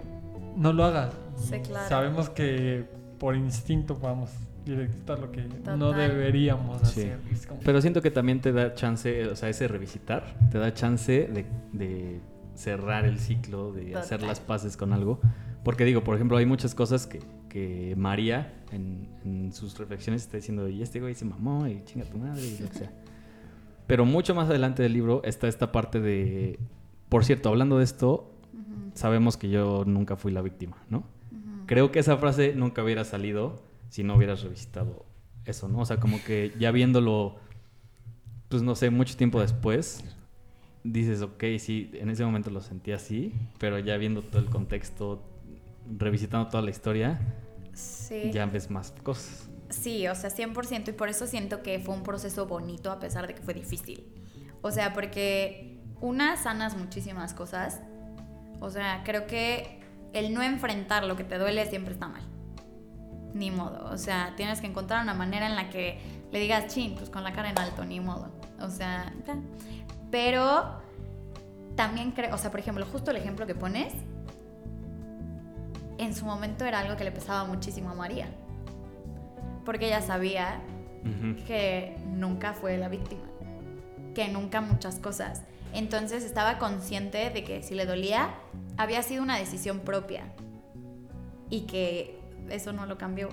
[0.57, 1.13] no lo hagas.
[1.37, 1.87] Sí, claro.
[1.87, 2.85] Sabemos que
[3.19, 7.01] por instinto vamos a ejecutar lo que no deberíamos Sí.
[7.01, 7.19] hacer.
[7.47, 11.27] Como- Pero siento que también te da chance, o sea, ese revisitar, te da chance
[11.27, 12.19] de, de
[12.55, 15.19] cerrar el ciclo, de hacer las paces con algo.
[15.63, 20.37] Porque digo, por ejemplo, hay muchas cosas que, que María en, en sus reflexiones está
[20.37, 22.93] diciendo, y este güey se mamó y chinga tu madre y lo que sea.
[23.87, 26.59] Pero mucho más adelante del libro está esta parte de,
[27.09, 28.31] por cierto, hablando de esto,
[28.93, 31.03] sabemos que yo nunca fui la víctima, ¿no?
[31.65, 35.05] Creo que esa frase nunca hubiera salido si no hubieras revisitado
[35.45, 35.79] eso, ¿no?
[35.79, 37.37] O sea, como que ya viéndolo,
[38.47, 40.03] pues no sé, mucho tiempo después,
[40.83, 45.23] dices, ok, sí, en ese momento lo sentí así, pero ya viendo todo el contexto,
[45.97, 47.19] revisitando toda la historia,
[47.73, 48.31] Sí.
[48.31, 49.49] ya ves más cosas.
[49.69, 53.27] Sí, o sea, 100% y por eso siento que fue un proceso bonito a pesar
[53.27, 54.05] de que fue difícil.
[54.61, 57.79] O sea, porque una sanas muchísimas cosas.
[58.59, 59.79] O sea, creo que
[60.13, 62.23] el no enfrentar lo que te duele siempre está mal.
[63.33, 63.85] Ni modo.
[63.91, 65.99] O sea, tienes que encontrar una manera en la que
[66.31, 68.31] le digas, chin, pues con la cara en alto, ni modo.
[68.59, 69.13] O sea,
[70.11, 70.81] pero
[71.75, 73.93] también creo, o sea, por ejemplo, justo el ejemplo que pones,
[75.99, 78.27] en su momento era algo que le pesaba muchísimo a María
[79.69, 80.61] porque ella sabía
[81.45, 83.21] que nunca fue la víctima,
[84.15, 85.43] que nunca muchas cosas.
[85.73, 88.33] Entonces estaba consciente de que si le dolía,
[88.77, 90.33] había sido una decisión propia
[91.51, 93.29] y que eso no lo cambió.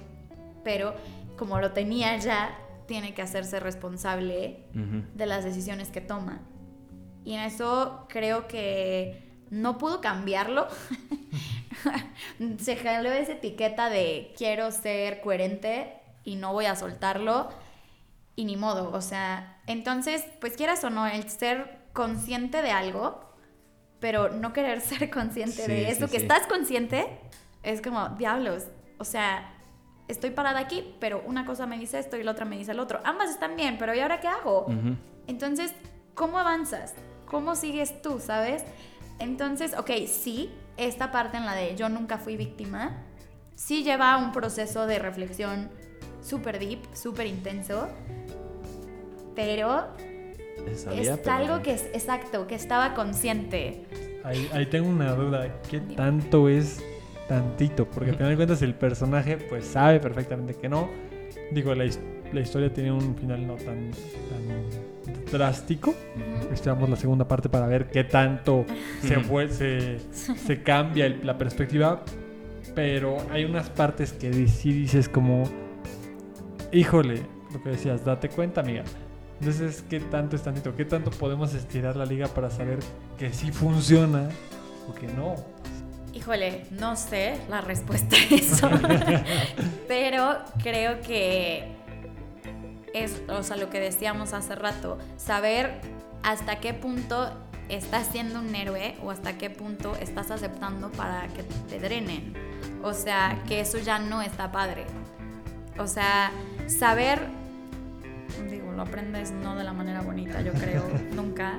[0.62, 0.94] Pero
[1.38, 2.54] como lo tenía ya,
[2.86, 4.66] tiene que hacerse responsable
[5.14, 6.42] de las decisiones que toma.
[7.24, 10.68] Y en eso creo que no pudo cambiarlo.
[12.58, 15.92] Se jaló esa etiqueta de quiero ser coherente
[16.24, 17.48] y no voy a soltarlo
[18.34, 23.20] y ni modo, o sea, entonces, pues quieras o no, el ser consciente de algo,
[23.98, 26.24] pero no querer ser consciente Sí, de sí, eso, que sí.
[26.24, 27.06] estás consciente,
[27.62, 28.64] es como, diablos,
[28.98, 29.54] o sea,
[30.08, 32.78] estoy parada aquí, pero una cosa me dice esto y la otra me dice el
[32.80, 33.00] otro.
[33.04, 34.66] Ambas están bien, pero ¿y ahora qué hago?
[35.26, 35.74] Entonces,
[36.14, 36.94] ¿cómo avanzas?
[37.26, 38.64] ¿Cómo sigues tú, sabes?
[39.18, 43.02] Entonces, ok, sí, esta parte en la de yo nunca fui víctima,
[43.54, 45.70] sí lleva un proceso de reflexión
[46.22, 47.88] súper deep, súper intenso,
[49.34, 49.88] pero
[50.74, 53.84] Sabía, es pero- algo que es exacto, que estaba consciente.
[54.24, 55.60] Ahí, ahí tengo una duda.
[55.70, 56.82] ¿Qué tanto es
[57.28, 57.84] tantito?
[57.88, 60.90] Porque al final de cuentas el personaje pues sabe perfectamente que no.
[61.52, 61.88] Digo, la,
[62.32, 64.95] la historia tiene un final no tan, tan
[65.30, 65.94] drástico.
[66.52, 68.64] Esperamos la segunda parte para ver qué tanto
[69.02, 72.02] se, fue- se, se cambia el- la perspectiva.
[72.74, 75.44] Pero hay unas partes que sí dices como,
[76.72, 78.84] híjole, lo que decías, date cuenta, amiga.
[79.40, 80.74] Entonces, ¿qué tanto es tantito?
[80.76, 82.78] ¿Qué tanto podemos estirar la liga para saber
[83.18, 84.28] que sí funciona
[84.88, 85.34] o que no?
[86.14, 88.70] Híjole, no sé la respuesta a eso,
[89.88, 91.75] pero creo que
[93.04, 95.80] es, o sea, lo que decíamos hace rato, saber
[96.22, 97.30] hasta qué punto
[97.68, 102.34] estás siendo un héroe o hasta qué punto estás aceptando para que te drenen.
[102.82, 104.86] O sea, que eso ya no está padre.
[105.78, 106.30] O sea,
[106.66, 107.20] saber,
[108.48, 110.82] digo, lo aprendes no de la manera bonita, yo creo,
[111.14, 111.58] nunca,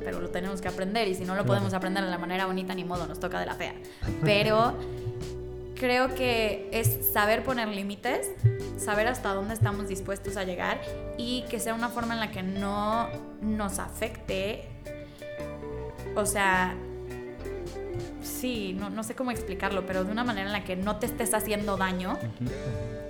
[0.00, 2.74] pero lo tenemos que aprender y si no lo podemos aprender de la manera bonita,
[2.74, 3.74] ni modo, nos toca de la fea.
[4.24, 4.76] Pero
[5.82, 8.30] creo que es saber poner límites,
[8.78, 10.80] saber hasta dónde estamos dispuestos a llegar
[11.18, 13.08] y que sea una forma en la que no
[13.40, 14.68] nos afecte.
[16.14, 16.76] O sea,
[18.22, 21.06] sí, no, no sé cómo explicarlo, pero de una manera en la que no te
[21.06, 22.16] estés haciendo daño.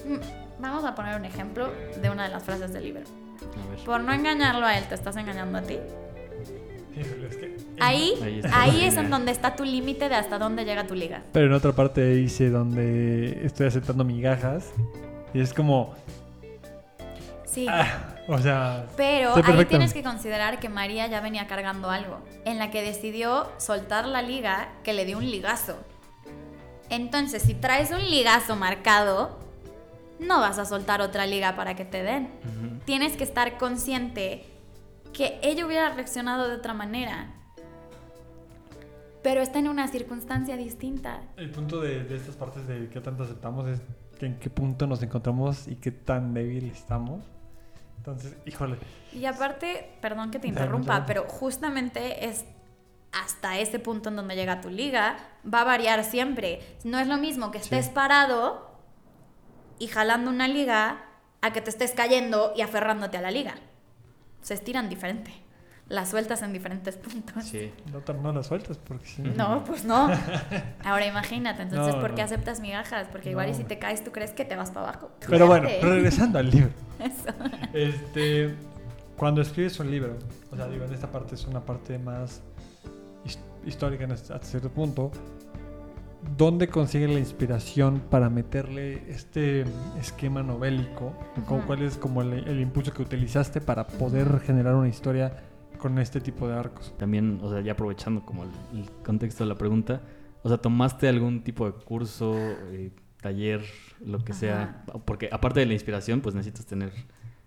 [0.07, 3.03] Mm, Vamos a poner un ejemplo de una de las frases del libro.
[3.85, 5.79] Por no engañarlo a él, te estás engañando a ti.
[6.97, 10.87] Híjole, es que- Ahí, Ahí es en donde está tu límite de hasta dónde llega
[10.87, 11.23] tu liga.
[11.33, 14.71] Pero en otra parte dice donde estoy aceptando migajas
[15.35, 15.95] y es como,
[17.47, 17.67] Sí.
[17.69, 22.59] ah, o sea, Pero ahí tienes que considerar que María ya venía cargando algo, en
[22.59, 25.77] la que decidió soltar la liga que le dio un ligazo.
[26.89, 29.39] Entonces, si traes un ligazo marcado,
[30.19, 32.29] no vas a soltar otra liga para que te den.
[32.85, 34.45] Tienes que estar consciente
[35.13, 37.35] que ella hubiera reaccionado de otra manera.
[39.23, 41.23] Pero está en una circunstancia distinta.
[41.37, 43.81] el punto de, de estas partes de qué tanto aceptamos es
[44.19, 47.23] que en qué punto nos encontramos y qué tan débil estamos.
[47.99, 48.79] Entonces, híjole,
[49.13, 52.45] Y aparte, perdón que te interrumpa, pero justamente es
[53.13, 55.17] hasta ese punto en donde llega tu liga,
[55.53, 56.61] va a variar siempre.
[56.83, 57.93] No es lo mismo que estés Sí.
[57.95, 58.73] parado
[59.79, 61.05] y jalando una liga
[61.43, 63.55] a que te estés cayendo y aferrándote a la liga.
[64.43, 65.33] Se estiran diferente.
[65.89, 67.45] Las sueltas en diferentes puntos.
[67.45, 67.73] Sí.
[67.93, 70.09] no, tan- no las sueltas porque si No, pues no.
[70.85, 72.27] Ahora imagínate, entonces, No, ¿por qué no.
[72.27, 73.09] aceptas migajas?
[73.11, 75.11] Porque igual y si te caes, tú crees que te vas para abajo.
[75.29, 76.71] Pero bueno, regresando al libro.
[76.99, 77.35] Eso.
[77.73, 78.55] Este,
[79.17, 80.17] cuando escribes un libro,
[80.51, 82.41] o sea, digo, en esta parte es una parte más
[83.25, 85.11] his- histórica en hasta cierto punto.
[86.37, 89.65] ¿Dónde consigue la inspiración para meterle este
[90.01, 91.13] esquema novélico?
[91.47, 91.67] ¿Cu- Ujú.
[91.67, 95.43] ¿Cuál es como el, el impulso que utilizaste para poder generar una historia
[95.79, 96.95] con este tipo de arcos?
[96.97, 100.01] También, o sea, ya aprovechando como el, el contexto de la pregunta,
[100.43, 102.35] o sea, ¿tomaste algún tipo de curso,
[102.73, 103.63] eh, taller,
[104.01, 104.85] lo que sea?
[105.05, 106.93] Porque aparte de la inspiración, pues necesitas tener,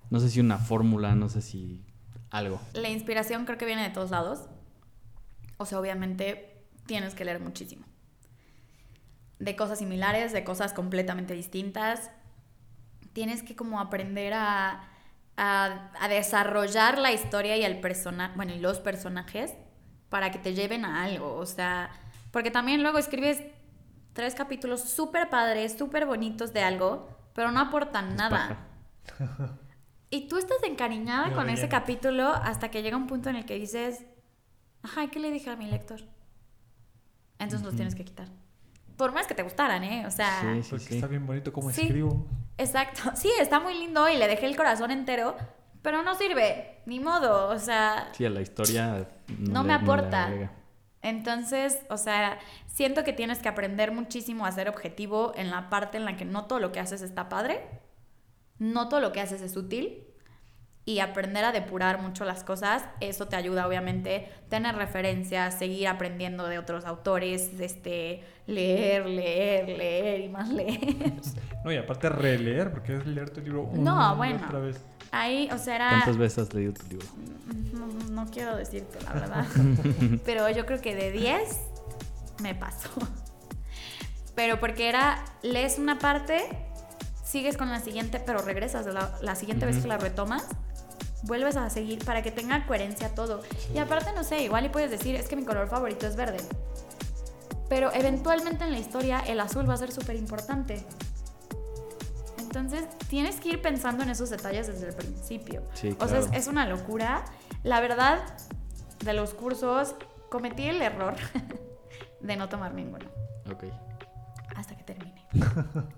[0.10, 1.82] no sé si una fórmula, no sé si
[2.30, 2.60] algo.
[2.74, 4.48] La inspiración creo que viene de todos lados.
[5.58, 7.86] O sea, obviamente tienes que leer muchísimo.
[9.40, 12.12] De cosas similares, de cosas completamente distintas.
[13.14, 14.90] Tienes que como aprender a,
[15.38, 19.54] a, a desarrollar la historia y el persona, bueno, y los personajes
[20.10, 21.36] para que te lleven a algo.
[21.36, 21.90] O sea,
[22.32, 23.42] porque también luego escribes
[24.14, 28.68] tres capítulos súper padres, súper bonitos de algo, pero no aportan Es nada.
[30.10, 33.60] Y tú estás encariñada con ese capítulo hasta que llega un punto en el que
[33.60, 34.06] dices,
[34.84, 36.02] ajá, ¿qué le dije a mi lector?
[37.40, 38.30] Entonces los tienes que quitar.
[38.98, 40.06] Por más que te gustaran, ¿eh?
[40.08, 40.96] O sea, Sí, sí, Porque sí.
[40.96, 41.82] está bien bonito cómo Sí.
[41.82, 42.26] escribo.
[42.58, 43.02] exacto.
[43.16, 45.36] Sí, está muy lindo y le dejé el corazón entero,
[45.82, 47.50] pero no sirve, ni modo.
[47.50, 49.08] O sea, Sí, a la historia
[49.40, 50.30] No le- me aporta.
[51.02, 55.98] entonces, o sea, siento que tienes que aprender muchísimo a ser objetivo en la parte
[55.98, 57.62] en la que no todo lo que haces está padre,
[58.58, 60.08] no todo lo que haces es útil
[60.88, 66.46] y aprender a depurar mucho las cosas, eso te ayuda obviamente tener referencias, seguir aprendiendo
[66.46, 70.80] de otros autores, este, leer, leer, leer y más leer.
[71.64, 74.40] No, y aparte releer, porque es leer tu libro una No, bueno.
[74.46, 74.80] otra vez.
[75.12, 75.90] Ahí, o sea, era...
[75.90, 77.08] ¿Cuántas veces has leído tu libro?
[77.74, 79.46] No, no quiero decirte la verdad.
[80.26, 81.42] Pero yo creo que de 10
[82.44, 82.92] me pasó.
[84.36, 86.44] Pero porque era, lees una parte,
[87.24, 90.46] sigues con la siguiente, pero regresas la, la siguiente vez que la retomas,
[91.26, 93.42] vuelves a seguir para que tenga coherencia todo.
[93.74, 96.38] Y aparte, no sé, igual y puedes decir, es que mi color favorito es verde.
[97.70, 100.86] Pero eventualmente en la historia el azul va a ser súper importante.
[102.38, 105.64] Entonces tienes que ir pensando en esos detalles desde el principio.
[105.74, 106.40] Sí, O sea, es, claro.
[106.40, 107.26] es una locura.
[107.64, 108.20] La verdad,
[109.04, 109.96] de los cursos,
[110.30, 111.16] cometí el error
[112.22, 113.06] de no tomar ninguno
[113.52, 113.64] Ok.
[114.56, 115.28] hasta que termine.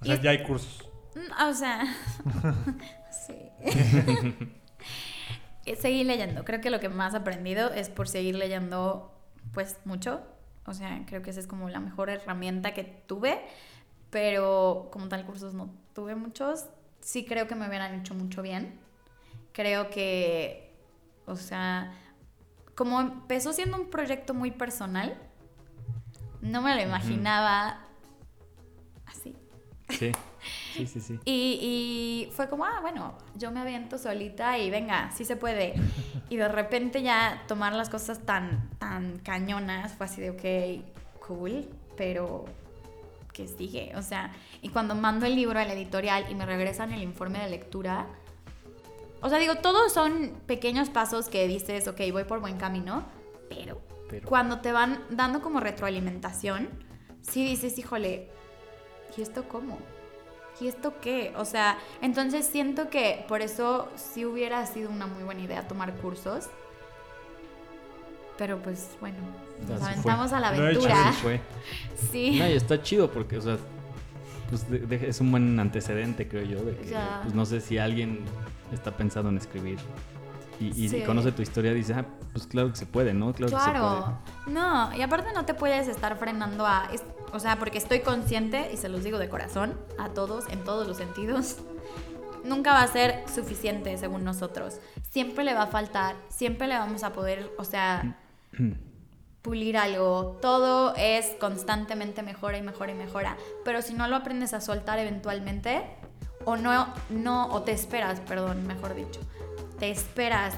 [0.00, 0.86] O sea, Y- ya hay cursos.
[1.14, 1.82] Mm, O sea,
[5.66, 6.44] Eh, Seguí leyendo.
[6.44, 9.18] Creo que lo que más he aprendido es por seguir leyendo,
[9.54, 10.20] pues, mucho.
[10.66, 13.40] O sea, creo que esa es como la mejor herramienta que tuve.
[14.10, 16.66] Pero como tal, cursos no tuve muchos.
[17.00, 18.78] Sí creo que me hubieran hecho mucho bien.
[19.52, 20.74] Creo que,
[21.26, 21.94] o sea,
[22.74, 25.16] como empezó siendo un proyecto muy personal,
[26.40, 27.86] no me lo imaginaba
[29.06, 29.36] así.
[29.88, 30.12] Sí,
[30.74, 31.18] sí, sí, sí.
[31.24, 31.58] Y,
[32.28, 35.74] y fue como, ah, bueno, yo me aviento solita y venga, sí se puede.
[36.30, 41.68] Y de repente ya tomar las cosas tan, tan cañonas fue así de, ok, cool,
[41.96, 42.46] pero
[43.32, 43.92] ¿qué sigue?
[43.96, 44.32] O sea,
[44.62, 48.06] y cuando mando el libro a la editorial y me regresan el informe de lectura,
[49.20, 53.04] o sea, digo, todos son pequeños pasos que dices, ok, voy por buen camino,
[53.48, 56.68] pero, Pero- cuando te van dando como retroalimentación,
[57.22, 58.28] sí dices, híjole,
[59.16, 59.78] ¿y esto cómo?
[60.60, 61.32] ¿Y esto qué?
[61.36, 65.92] O sea, entonces siento que por eso sí hubiera sido una muy buena idea tomar
[65.94, 66.48] cursos.
[68.38, 69.18] Pero pues bueno,
[69.68, 71.08] nos Así aventamos a la aventura.
[71.08, 71.40] Así fue.
[72.10, 72.38] Sí.
[72.38, 73.56] No, y está chido porque, o sea,
[74.48, 77.20] pues de- de- es un buen antecedente, creo yo, de que, Ya.
[77.22, 78.20] pues no sé si alguien
[78.72, 79.78] está pensando en escribir
[80.60, 81.02] y, y Sí.
[81.02, 83.32] conoce tu historia dice, ah, pues claro que se puede, ¿no?
[83.32, 87.40] Claro, que se Claro, no, y aparte no te puedes estar frenando a, es- o
[87.40, 90.96] sea, porque estoy consciente, y se los digo de corazón, a todos, en todos los
[90.96, 91.56] sentidos,
[92.44, 94.78] nunca va a ser suficiente según nosotros.
[95.10, 98.18] Siempre le va a faltar, siempre le vamos a poder, o sea,
[99.42, 100.38] pulir algo.
[100.40, 103.36] Todo es constantemente mejora y mejora y mejora.
[103.64, 105.82] Pero si no lo aprendes a soltar eventualmente,
[106.44, 109.20] o no, no, o te esperas, perdón, mejor dicho,
[109.80, 110.54] te esperas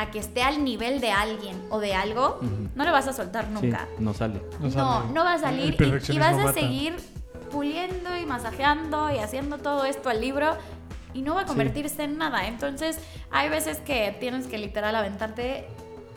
[0.00, 2.38] a que esté al nivel de alguien o de algo,
[2.76, 3.88] no lo vas a soltar nunca.
[3.96, 4.40] Sí, no sale.
[4.60, 5.12] No No, sale.
[5.12, 5.74] no, va a salir
[6.08, 6.52] y- vas a mata.
[6.52, 6.94] seguir
[7.50, 10.56] puliendo y masajeando y haciendo todo esto al libro
[11.14, 12.46] y no va a convertirse en nada.
[12.46, 12.98] Entonces,
[13.30, 15.66] hay veces que tienes que literal aventarte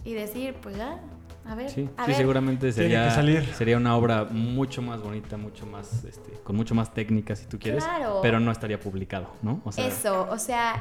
[0.04, 1.00] y decir, pues ya,
[1.48, 2.18] a ver, Sí, a sí ver.
[2.18, 3.46] seguramente sería, que salir.
[3.56, 7.58] sería una obra mucho más bonita, mucho más, este, con mucho más técnica si tú
[7.58, 8.20] quieres, Claro.
[8.22, 9.60] pero no estaría publicado, ¿no?
[9.66, 10.76] O sea, Eso, o sea,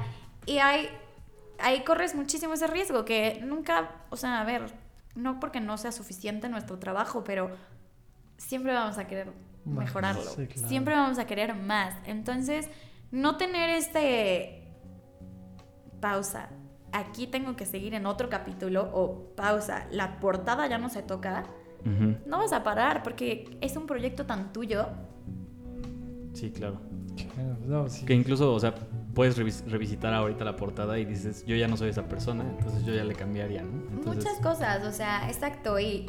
[0.45, 0.89] y hay,
[1.63, 4.63] ahí corres muchísimo ese riesgo que nunca, o sea, a ver,
[5.15, 7.51] no porque no sea suficiente nuestro trabajo, pero
[8.37, 9.33] siempre vamos a querer
[9.65, 10.69] Más, mejorarlo, sí, claro.
[10.69, 11.95] siempre vamos a querer más.
[12.07, 12.69] Entonces,
[13.11, 14.69] no tener este
[16.01, 16.49] pausa.
[16.93, 19.87] Aquí tengo que seguir en otro capítulo o pausa.
[19.91, 21.45] La portada ya no se toca.
[22.27, 24.87] No vas a parar porque es un proyecto tan tuyo.
[26.35, 26.81] sí, claro.
[27.67, 28.05] No, sí.
[28.05, 28.75] Que incluso, o sea,
[29.15, 32.85] puedes revis- revisitar ahorita la portada y dices, yo ya no soy esa persona, entonces
[32.85, 33.71] yo ya le cambiaría, ¿no?
[33.97, 36.09] Entonces, Muchas cosas, o sea, exacto, y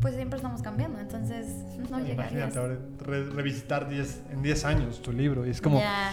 [0.00, 1.46] pues siempre estamos cambiando, entonces
[1.90, 2.32] no llegarías.
[2.32, 6.12] Imagínate ahora re- revisitar 10 en 10 años tu libro y es como, Ya,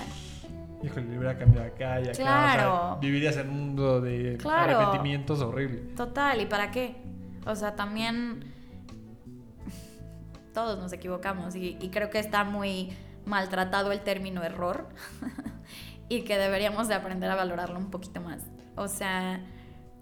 [0.83, 2.11] híjole, le hubiera cambiado acá y acá.
[2.11, 2.97] o sea, Claro.
[3.01, 4.77] vivirías en un mundo de Claro.
[4.77, 5.79] arrepentimientos horrible.
[5.95, 6.95] total, ¿y para qué?
[7.45, 8.45] O sea, también
[10.53, 12.89] todos nos equivocamos y, y creo que está muy
[13.25, 14.87] maltratado el término error
[16.11, 18.41] y que deberíamos de aprender a valorarlo un poquito más.
[18.75, 19.39] O sea,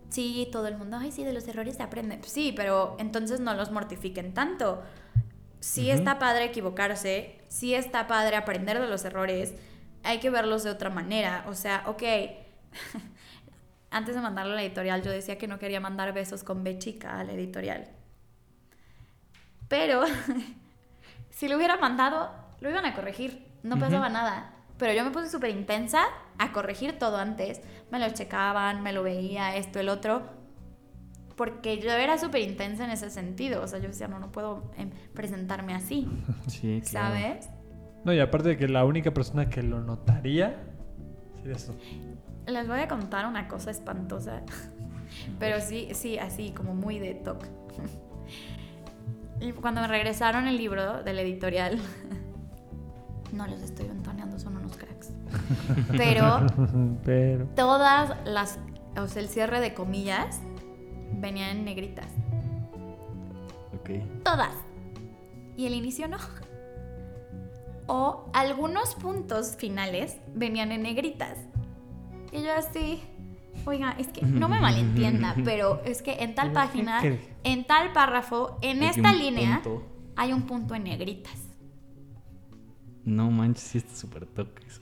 [0.10, 2.18] sí, todo el mundo, ay, sí, de los errores se aprende.
[2.18, 4.82] Pues sí, pero entonces no los mortifiquen tanto.
[5.60, 9.54] Sí está padre equivocarse, sí está padre aprender de los errores,
[10.02, 11.46] hay que verlos de otra manera.
[11.48, 12.02] O sea, ok,
[13.92, 16.80] antes de mandarlo a la editorial yo decía que no quería mandar besos con B
[16.80, 17.88] chica a la editorial.
[19.68, 20.06] Pero
[21.30, 24.56] si lo hubiera mandado, lo iban a corregir, no pasaba nada.
[24.80, 26.06] Pero yo me puse súper intensa
[26.38, 27.62] a corregir todo antes.
[27.92, 30.24] Me lo checaban, me lo veía, esto, el otro.
[31.36, 33.62] Porque yo era súper intensa en ese sentido.
[33.62, 36.08] O sea, yo decía, no, no puedo em, presentarme así,
[36.48, 37.16] sí, claro.
[37.16, 37.50] ¿sabes?
[38.06, 40.64] No, y aparte de que la única persona que lo notaría
[41.44, 41.76] Eso.
[42.48, 44.44] Les voy a contar una cosa espantosa.
[45.40, 47.48] Pero sí, sí, así, como muy de toque.
[49.42, 51.80] Y cuando me regresaron el libro del editorial,
[53.32, 54.19] no los estoy cracks.
[55.98, 56.46] Pero
[57.06, 57.46] Pero.
[57.56, 58.60] todas las,
[58.98, 60.40] o sea, el cierre de comillas
[61.14, 62.08] venían en negritas.
[63.80, 63.92] Ok.
[64.24, 64.54] Todas.
[65.58, 66.18] Y el inicio no.
[67.88, 71.38] O algunos puntos finales venían en negritas.
[72.32, 73.02] Y yo así,
[73.66, 77.02] oiga, es que no me malentienda, pero es que en tal ¿Qué página,
[77.44, 79.84] en tal párrafo, en esta línea, punto.
[80.16, 81.34] hay un punto en negritas.
[83.06, 84.82] No manches, sí está súper toque eso.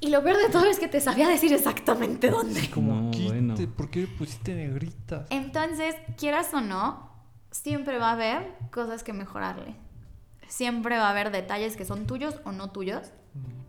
[0.00, 2.70] Y lo peor de todo es que te sabía decir exactamente dónde.
[2.70, 3.54] Como No, aquí, bueno.
[3.54, 5.26] te- ¿por qué pusiste negritas?
[5.30, 7.10] Entonces, quieras o no,
[7.50, 9.74] siempre va a haber cosas que mejorarle.
[10.48, 13.10] Siempre va a haber detalles que son tuyos o no tuyos.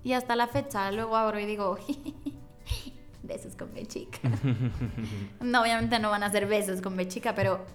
[0.04, 1.78] Y hasta la fecha, luego abro y digo,
[3.24, 4.20] besos con Bechica.
[5.42, 7.66] no, obviamente no van a ser besos con Bechica, pero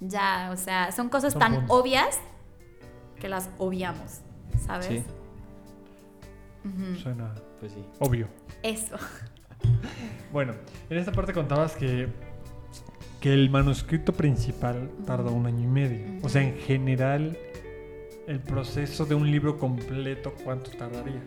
[0.00, 2.18] ya, o sea, son cosas Son tan obvias
[3.20, 4.20] que las obviamos,
[4.64, 4.86] ¿sabes?
[4.88, 5.04] Sí.
[7.02, 7.84] Suena Pues sí.
[8.00, 8.28] obvio.
[8.62, 8.96] Eso.
[10.32, 10.52] Bueno,
[10.90, 12.06] en esta parte contabas que,
[13.20, 16.06] que el manuscrito principal tardó un año y medio.
[16.22, 17.36] O sea, en general,
[18.26, 21.22] el proceso de un libro completo, ¿cuánto tardaría?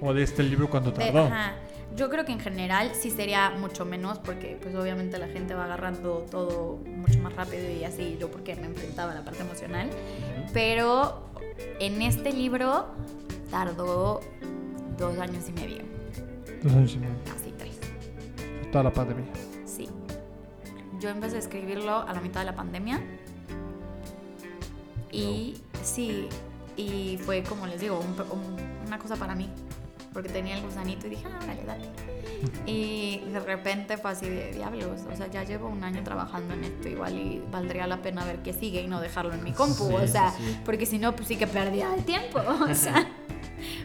[0.00, 1.24] O de este libro, ¿cuánto tardó?
[1.26, 1.54] ajá.
[1.94, 5.66] Yo creo que en general sí sería mucho menos porque pues obviamente la gente va
[5.66, 9.90] agarrando todo mucho más rápido y así yo porque me enfrentaba a la parte emocional.
[10.54, 11.28] Pero
[11.80, 12.86] en este libro
[13.50, 14.20] tardó
[14.98, 15.82] dos años y medio,
[16.62, 17.14] Dos años y medio.
[17.24, 17.78] casi tres.
[18.70, 19.24] Toda la pandemia.
[19.64, 19.88] Sí.
[21.00, 23.00] Yo empecé a escribirlo a la mitad de la pandemia.
[25.10, 26.28] Y sí,
[26.76, 29.48] y fue como les digo, un- un- una cosa para mí.
[30.12, 31.88] Porque tenía el gusanito y dije, ah, dale, dale.
[32.66, 35.00] Y de repente fue así de diablos.
[35.12, 36.88] O sea, ya llevo un año trabajando en esto.
[36.88, 39.88] Igual y valdría la pena ver qué sigue y no dejarlo en mi compu.
[39.88, 40.58] Sí, o sea, sí, sí.
[40.64, 42.40] porque si no, pues sí que perdía el tiempo.
[42.70, 43.06] O sea.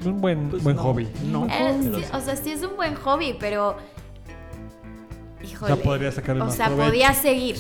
[0.06, 1.08] Un buen, Pues buen no, hobby.
[1.26, 2.06] No, Eh, sí, sí.
[2.14, 3.78] o sea, sí es un buen hobby, pero.
[5.44, 5.74] Híjole.
[5.74, 6.90] O sea, podría sacarle O sea, provecho.
[6.90, 7.58] podía seguir.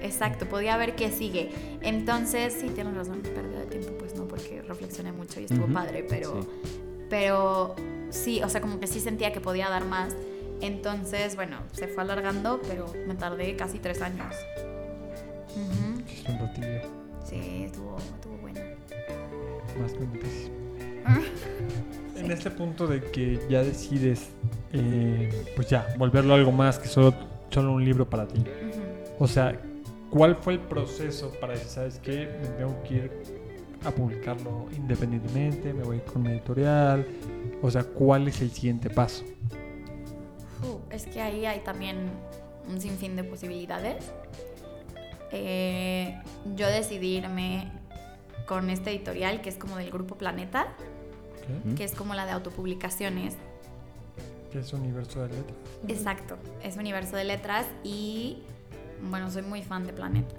[0.00, 1.50] Exacto, podía ver qué sigue.
[1.82, 3.20] Entonces, sí, tienes razón.
[3.22, 6.40] Pérdida de tiempo, pues no, porque reflexioné mucho y estuvo Ujú, padre, pero.
[6.42, 6.48] sí.
[7.10, 7.74] Pero
[8.10, 10.14] sí, o sea, como que sí sentía que podía dar más.
[10.60, 14.34] Entonces, bueno, se fue alargando, pero me tardé casi tres años.
[15.48, 16.80] Sí, es un ratillo.
[17.24, 18.60] Sí, estuvo, estuvo buena.
[19.80, 20.56] Más lentísimo.
[22.16, 24.30] En este punto de que ya decides,
[24.72, 27.14] eh, pues ya, volverlo algo más que solo,
[27.50, 28.44] solo un libro para ti.
[29.18, 29.58] O sea,
[30.10, 32.28] ¿cuál fue el proceso para decir, sabes qué?
[32.42, 33.12] Me tengo que ir
[33.84, 37.06] a publicarlo independientemente, me voy con una editorial.
[37.62, 39.24] O sea, ¿cuál es el siguiente paso?
[40.62, 42.10] Uh, es que ahí hay también
[42.68, 44.12] un sinfín de posibilidades.
[45.30, 46.18] Eh,
[46.56, 47.70] yo decidí irme
[48.46, 50.68] con este editorial que es como del grupo Planeta,
[51.46, 51.74] ¿Qué?
[51.74, 53.36] que es como la de autopublicaciones.
[54.50, 55.58] ¿Qué es universo de letras?
[55.86, 58.38] Exacto, es universo de letras y
[59.02, 60.34] bueno, soy muy fan de Planeta.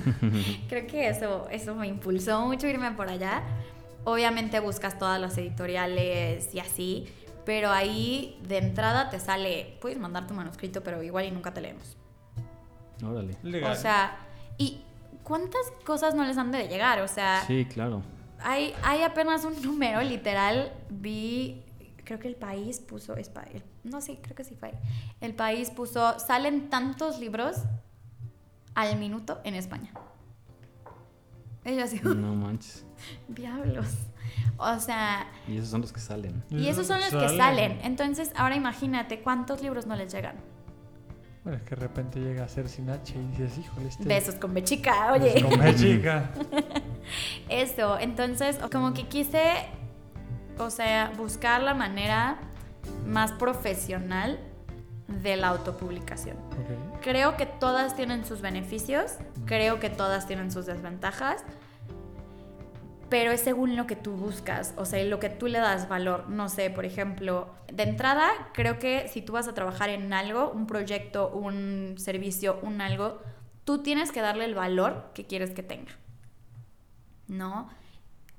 [0.68, 3.42] Creo que eso, eso me impulsó mucho irme por allá.
[4.04, 7.06] Obviamente buscas todas las editoriales y así,
[7.44, 11.60] pero ahí de entrada te sale, puedes mandar tu manuscrito, pero igual y nunca te
[11.60, 11.96] leemos.
[13.04, 13.36] Órale.
[13.42, 13.72] Legal.
[13.72, 14.16] O sea,
[14.58, 14.80] ¿y
[15.24, 17.00] cuántas cosas no les han de llegar?
[17.00, 18.02] O sea, Sí, claro.
[18.40, 21.64] hay, hay apenas un número, literal, vi,
[22.04, 24.72] creo que el país puso, es pa- el- no sé, creo que sí fue,
[25.20, 27.56] el país puso, salen tantos libros
[28.74, 29.90] al minuto en España.
[31.64, 32.84] Ellos así, No manches.
[33.28, 33.86] diablos.
[34.58, 36.42] O sea, Y esos son los que salen.
[36.50, 37.80] y esos son los que Salen.
[37.82, 40.36] Entonces, ahora imagínate cuántos libros no les llegan.
[41.42, 44.04] Bueno, es que de repente llega a ser sin H y dices, híjole, este...
[44.04, 45.42] Besos con bechica, oye.
[45.42, 46.30] Con B chica.
[47.48, 49.42] Eso, entonces como que quise,
[50.58, 52.38] o sea, buscar la manera
[53.06, 54.38] más profesional
[55.08, 56.36] de la autopublicación.
[57.02, 59.14] Creo que todas tienen sus beneficios,
[59.44, 61.44] creo que todas tienen sus desventajas,
[63.12, 66.30] pero es según lo que tú buscas, o sea, lo que tú le das valor.
[66.30, 70.50] No sé, por ejemplo, de entrada, creo que si tú vas a trabajar en algo,
[70.50, 73.20] un proyecto, un servicio, un algo,
[73.64, 75.92] tú tienes que darle el valor que quieres que tenga.
[77.28, 77.68] ¿No?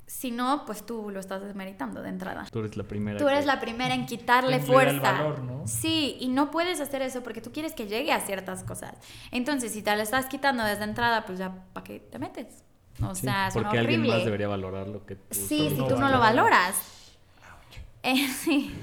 [0.07, 2.47] Si no, pues tú lo estás desmeritando de entrada.
[2.51, 3.19] Tú eres la primera.
[3.19, 5.11] Tú eres la primera en quitarle da el fuerza.
[5.11, 5.67] valor, ¿no?
[5.67, 8.95] Sí, y no puedes hacer eso porque tú quieres que llegue a ciertas cosas.
[9.29, 12.62] Entonces, si te lo estás quitando desde entrada, pues ya, ¿para qué te metes?
[13.01, 15.87] O Sí, sea, suena porque alguien más debería valorar lo que tú Sí, si no
[15.87, 16.75] tú no lo valoras.
[18.05, 18.75] Eh, sí.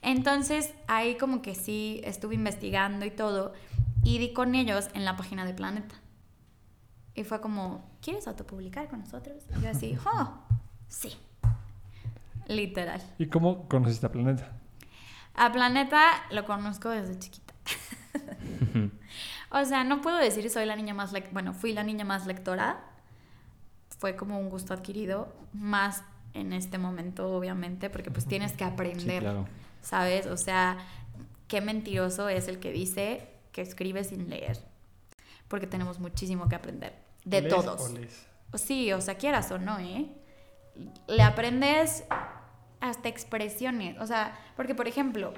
[0.00, 3.52] Entonces ahí como que sí estuve investigando y todo
[4.02, 5.96] y di con ellos en la página de Planeta.
[7.14, 9.42] Y fue como, ¿quieres autopublicar con nosotros?
[9.58, 10.38] Y yo así, oh,
[10.88, 11.16] sí.
[12.46, 13.02] Literal.
[13.18, 14.52] ¿Y cómo conociste a Planeta?
[15.34, 17.52] A Planeta lo conozco desde chiquita.
[19.50, 22.84] o sea, no puedo decir soy la niña más bueno, fui la niña más lectora.
[23.98, 26.02] Fue como un gusto adquirido, más
[26.34, 29.46] en este momento obviamente, porque pues tienes que Sí, aprender, claro.
[29.80, 30.26] ¿sabes?
[30.26, 30.76] O sea,
[31.48, 34.58] qué mentiroso es el que dice que escribe sin leer,
[35.48, 36.94] porque tenemos muchísimo que aprender
[37.24, 37.80] de ¿Lees todos.
[37.90, 38.26] o lees?
[38.54, 40.06] Sí, o sea, quieras o no, ¿eh?
[41.08, 42.04] Le aprendes
[42.80, 43.98] hasta expresiones.
[43.98, 45.32] O sea, porque por ejemplo,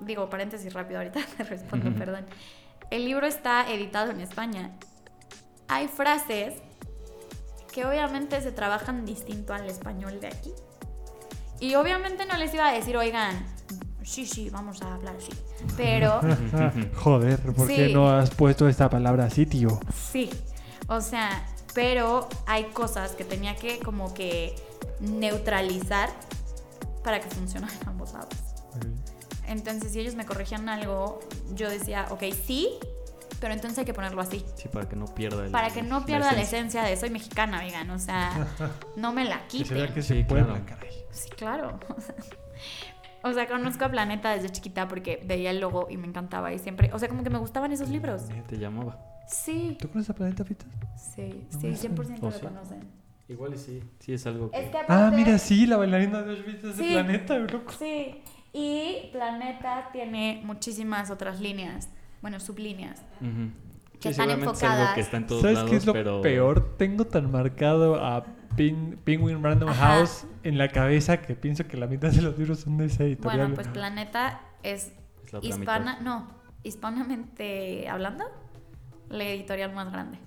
[0.00, 2.24] digo paréntesis rápido, ahorita te respondo, perdón.
[2.90, 4.70] El libro está editado en España.
[5.68, 6.54] Hay frases
[7.72, 10.52] que obviamente se trabajan distinto al español de aquí.
[11.58, 13.46] Y obviamente no les iba a decir, oigan,
[14.02, 15.32] sí, sí, vamos a hablar así.
[15.76, 16.20] Pero
[16.96, 19.80] Joder, ¿por qué no has puesto esta palabra así, tío?
[20.10, 20.30] Sí,
[20.88, 24.54] o sea, pero hay cosas que tenía que como que
[25.00, 26.10] neutralizar
[27.02, 28.34] para que funcionaran ambos lados.
[29.46, 31.20] Entonces, si ellos me corregían algo,
[31.54, 32.70] yo decía, ok, sí,
[33.42, 34.42] pero entonces hay que ponerlo así.
[34.54, 37.60] Sí, para que no pierda el- Para que no pierda la esencia de soy mexicana,
[37.60, 37.90] vegan.
[37.90, 38.30] O sea,
[38.96, 39.94] no me la Que se vea quiten.
[39.94, 40.64] que Sí, puede, claro.
[40.66, 40.90] caray.
[41.10, 41.78] Sí, claro.
[43.24, 46.58] O sea, conozco a Planeta desde chiquita porque veía el logo y me encantaba y
[46.58, 48.22] siempre, o sea, como que me gustaban esos libros.
[48.48, 48.98] Te llamaba.
[49.28, 50.64] Sí, ¿Tú conoces a Planeta Fita?
[50.96, 51.96] sí, No sí, me suena.
[51.96, 52.40] 100% ¿O lo sí?
[52.40, 52.80] conocen.
[53.28, 53.80] Igual y sí.
[54.00, 54.58] Sí, es algo que...
[54.60, 56.90] Es que Ah, aparte- mira, sí, la bailarina de Auschwitz es de Sí.
[56.92, 57.72] Planeta, loco.
[57.78, 58.20] Sí,
[58.52, 61.90] y Planeta tiene muchísimas otras líneas,
[62.22, 63.02] bueno, sublíneas.
[63.20, 63.28] Que
[64.00, 64.94] Sí, están enfocadas.
[64.94, 66.22] que está en todos ¿Sabes lados, qué es lo pero...
[66.22, 66.76] peor?
[66.76, 68.24] Tengo tan marcado a
[68.56, 69.96] Pin- Penguin Random Ajá.
[69.98, 73.04] House en la cabeza que pienso que la mitad de los libros son de esa
[73.04, 73.38] editorial.
[73.40, 74.92] Bueno, pues Planeta es
[75.32, 76.00] Es hispana, mitad.
[76.04, 76.30] no,
[76.64, 78.24] hispanamente hablando,
[79.08, 80.18] la editorial más grande.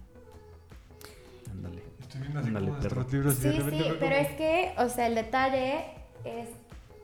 [1.52, 1.84] Ándale.
[2.02, 3.62] Estoy viendo así Ándale, como nuestros libros Sí, sí,
[4.00, 5.86] pero como- es que, o sea, el detalle
[6.24, 6.48] es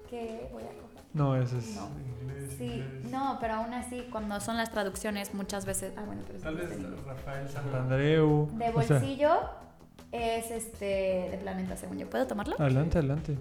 [0.10, 0.81] que voy a.
[1.14, 1.90] No, eso es No.
[2.24, 3.12] inglés, Sí, inglés.
[3.12, 5.94] no, pero aún así, cuando son las traducciones, muchas veces.
[5.98, 6.70] Ah, bueno, pero Tal vez.
[7.06, 8.50] Rafael Santandreu.
[8.54, 9.40] De o sea, bolsillo
[10.12, 12.10] es este de Planeta, según yo.
[12.10, 12.56] ¿Puedo tomarlo?
[12.60, 13.38] adelante, adelante.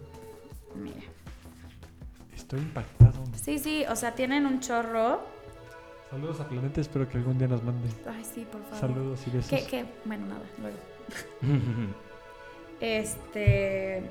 [0.74, 1.00] Mira.
[2.34, 3.22] Estoy impactado.
[3.40, 5.20] Sí, sí, o sea, tienen un chorro.
[6.10, 7.88] Saludos a Planeta, espero que algún día nos mande.
[8.12, 8.78] Ay, sí, por favor.
[8.80, 9.50] Saludos y besos.
[9.50, 9.84] ¿Qué, qué?
[10.04, 10.76] Bueno, nada, luego.
[12.80, 14.02] Este.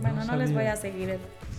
[0.00, 1.18] Bueno, no, les voy a seguir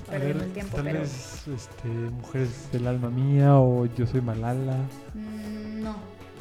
[0.10, 1.00] perdiendo el tiempo, tal pero.
[1.00, 4.78] vez este, Mujeres del Alma Mía o Yo Soy Malala.
[5.16, 5.96] Mm, No,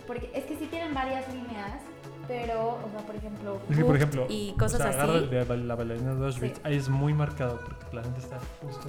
[0.07, 1.81] porque es que sí tienen varias líneas,
[2.29, 5.25] pero, o sea, por ejemplo, Es que, por ejemplo, y o cosas sea, agarra el
[5.25, 6.57] así, de la bailarina de Auschwitz.
[6.57, 6.61] Sí.
[6.65, 8.89] Ahí es muy marcado porque Planeta está justo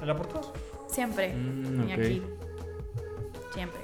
[0.00, 0.42] en, la portada.
[0.88, 1.34] siempre.
[1.34, 2.22] Mm, y aquí.
[3.54, 3.80] Siempre.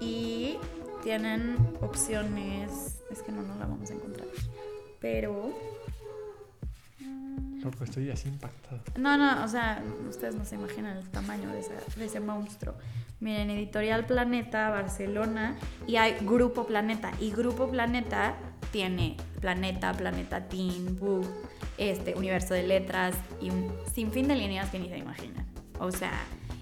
[0.00, 0.58] Y
[1.02, 3.02] tienen opciones.
[3.10, 4.26] Es que no, no la vamos a encontrar.
[5.00, 5.50] Pero.
[7.66, 8.80] Loco, estoy así impactado.
[8.96, 12.74] No, no, o sea, ustedes no se imaginan el tamaño de, esa- de ese monstruo.
[13.20, 15.56] Miren, Editorial Planeta, Barcelona,
[15.86, 17.10] y hay Grupo Planeta.
[17.20, 18.36] Y Grupo Planeta
[18.72, 21.26] tiene Planeta, Planeta Teen, Book,
[21.78, 25.46] este, Universo de Letras y un sinfín de líneas que ni se imaginan.
[25.80, 26.12] O sea,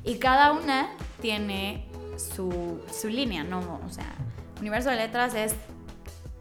[0.05, 0.89] y cada una
[1.21, 1.87] tiene
[2.17, 3.81] su, su línea, ¿no?
[3.85, 4.13] O sea,
[4.61, 5.55] Universo de Letras es,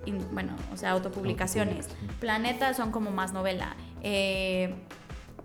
[0.06, 1.88] in- bueno, o sea, autopublicaciones.
[2.20, 3.76] Planeta son como más novela.
[4.04, 4.76] Eh,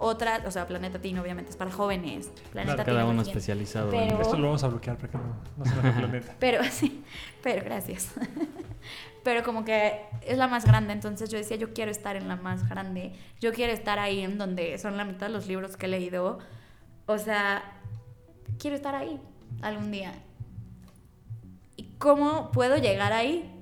[0.00, 2.30] otras, o sea, Planeta Teen obviamente es para jóvenes.
[2.52, 4.20] Planeta Cada Teen uno especializado Pero- en...
[4.20, 6.34] Esto lo vamos a bloquear para que no, no se enoje Planeta.
[6.38, 7.02] Pero sí,
[7.42, 8.12] pero gracias.
[9.24, 12.36] pero como que es la más grande, entonces yo decía, yo quiero estar en la
[12.36, 13.12] más grande.
[13.40, 16.38] Yo quiero estar ahí en donde son la mitad de los libros que he leído.
[17.06, 17.80] O sea,
[18.58, 19.20] quiero estar ahí
[19.62, 20.12] algún día.
[21.76, 23.52] ¿Y cómo puedo llegar ahí?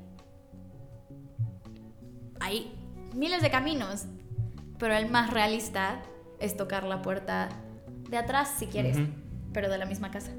[2.40, 2.72] Hay
[3.14, 4.04] miles de caminos,
[4.78, 6.00] pero el más realista
[6.40, 7.48] es tocar la puerta
[8.10, 9.06] de atrás si quieres, Ujú.
[9.52, 10.30] pero de la misma casa.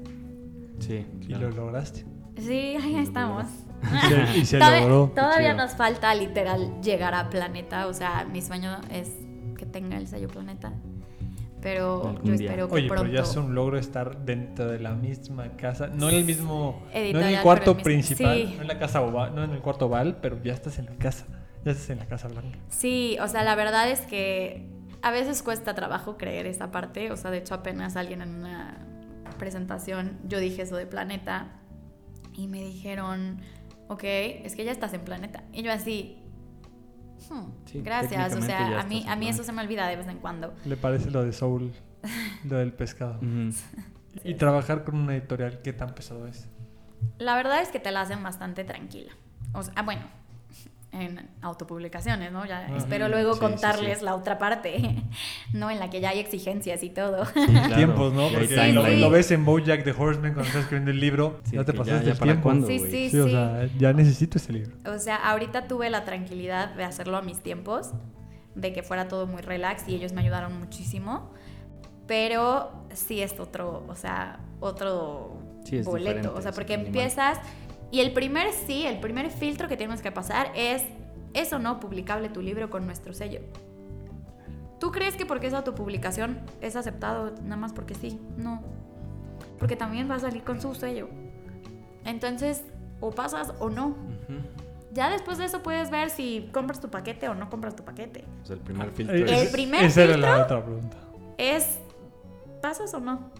[0.80, 2.04] Sí, Y lo lograste.
[2.36, 3.46] Sí, ahí estamos.
[3.82, 5.12] Y se, y se todavía logró.
[5.14, 5.64] todavía chido.
[5.64, 7.86] nos falta literal llegar a Planeta.
[7.88, 9.10] O sea, mi sueño es
[9.56, 10.72] que tenga el sello Planeta.
[11.60, 12.50] Pero Algún yo día.
[12.50, 13.02] espero que Oye, pronto.
[13.02, 15.88] pero ya es un logro estar dentro de la misma casa.
[15.88, 16.82] No en el mismo.
[16.84, 18.36] no en Editorial, el cuarto el mismo- principal.
[18.36, 18.54] sí.
[18.54, 20.94] No en la casa oval, no en el cuarto oval, pero ya estás en la
[20.94, 21.26] casa.
[21.64, 22.58] Ya estás en la casa blanca.
[22.68, 24.68] Sí, o sea, la verdad es que
[25.02, 27.10] a veces cuesta trabajo creer esa parte.
[27.12, 28.76] O sea, de hecho, apenas alguien en una
[29.38, 31.48] presentación yo dije eso de Planeta
[32.34, 33.40] y me dijeron,
[33.88, 35.44] ok, es que ya estás en Planeta.
[35.52, 36.22] Y yo así.
[37.30, 40.06] "Hmm, Sí, gracias, o sea, a mí, a mí eso se me olvida de vez
[40.08, 40.54] en cuando.
[40.64, 41.72] Le parece lo de Soul,
[42.44, 43.16] lo del pescado.
[43.18, 43.52] Ujú.
[44.24, 46.48] Y trabajar con una editorial, ¿qué tan pesado es?
[47.18, 49.12] La verdad es que te la hacen bastante tranquila.
[49.52, 50.02] O sea, ah, bueno,
[50.90, 52.46] en autopublicaciones, ¿no?
[52.46, 54.04] Ya espero luego sí, sí, contarles sí.
[54.04, 55.02] la otra parte,
[55.52, 55.70] ¿no?
[55.70, 57.26] En la que ya hay exigencias y todo.
[57.26, 57.74] Sí, claro.
[57.76, 58.28] Tiempos, ¿no?
[58.28, 61.56] Porque Sí, lo, lo ves en Bojack the Horseman cuando estás escribiendo el libro, Sí,
[61.56, 62.42] ya te pasaste ya el para tiempo.
[62.44, 63.30] cuándo, Sí, sí, Sí, o sí.
[63.32, 64.72] sea, ya necesito ese libro.
[64.86, 67.90] O sea, ahorita tuve la tranquilidad de hacerlo a mis tiempos,
[68.54, 71.30] de que fuera todo muy relax y ellos me ayudaron muchísimo.
[72.06, 76.34] Pero sí es otro, o sea, otro Sí, es boleto.
[76.34, 76.86] O sea, porque animal.
[76.88, 77.38] empiezas
[77.90, 80.84] y el primer sí, el primer filtro que tienes que pasar es,
[81.34, 83.40] ¿es o no publicable tu libro con nuestro sello?
[84.78, 88.20] ¿Tú crees que porque es autopublicación es aceptado nada más porque sí?
[88.36, 88.62] No.
[89.58, 91.08] Porque también va a salir con su sello.
[92.04, 92.62] Entonces,
[93.00, 93.88] o pasas o no.
[93.88, 94.40] Ujú.
[94.92, 98.24] Ya después de eso puedes ver si compras tu paquete o no compras tu paquete.
[98.42, 99.42] O sea, el primer filtro Eh, El es...
[99.44, 100.96] es- primer Esa era la filtro- otra pregunta.
[101.38, 101.78] Es,
[102.62, 103.30] ¿pasas o no?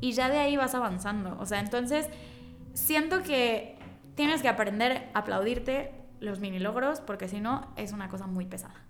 [0.00, 1.36] Y ya de ahí vas avanzando.
[1.40, 2.08] O sea, entonces
[2.74, 3.78] siento que
[4.14, 8.46] tienes que aprender a aplaudirte los mini logros porque si no es una cosa muy
[8.46, 8.86] pesada.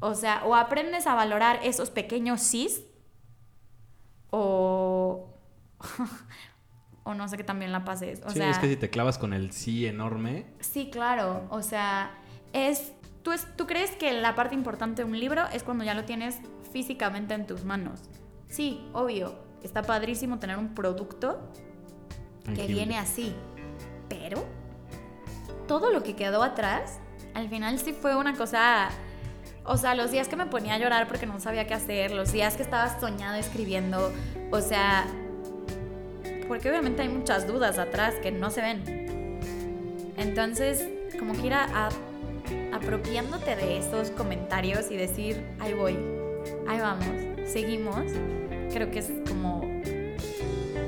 [0.00, 2.84] O sea, o aprendes a valorar esos pequeños sís
[4.30, 5.34] o...
[7.02, 8.20] o no sé que también la pases.
[8.24, 11.46] O sí, sea, es que si te clavas con el sí enorme, Sí, claro.
[11.50, 12.18] O sea,
[12.52, 12.92] es.
[13.22, 13.46] ¿tú, es.
[13.56, 17.34] ¿Tú crees que la parte importante de un libro es cuando ya lo tienes físicamente
[17.34, 18.02] en tus manos?
[18.48, 19.34] Sí, obvio.
[19.62, 21.50] Está padrísimo tener un producto
[22.54, 23.34] que viene así.
[24.08, 24.44] Pero
[25.66, 26.98] todo lo que quedó atrás,
[27.34, 28.88] al final sí fue una cosa.
[29.64, 32.32] O sea, los días que me ponía a llorar porque no sabía qué hacer, los
[32.32, 34.12] días que estaba soñado escribiendo,
[34.50, 35.06] o sea,
[36.48, 38.82] porque obviamente hay muchas dudas atrás que no se ven.
[40.16, 40.88] Entonces,
[41.18, 41.88] como que ir a- a-
[42.74, 45.98] apropiándote de esos comentarios y decir, ahí voy,
[46.66, 47.06] ahí vamos,
[47.46, 48.06] seguimos,
[48.72, 49.60] creo que es como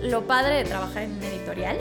[0.03, 1.79] lo padre de trabajar en un editorial.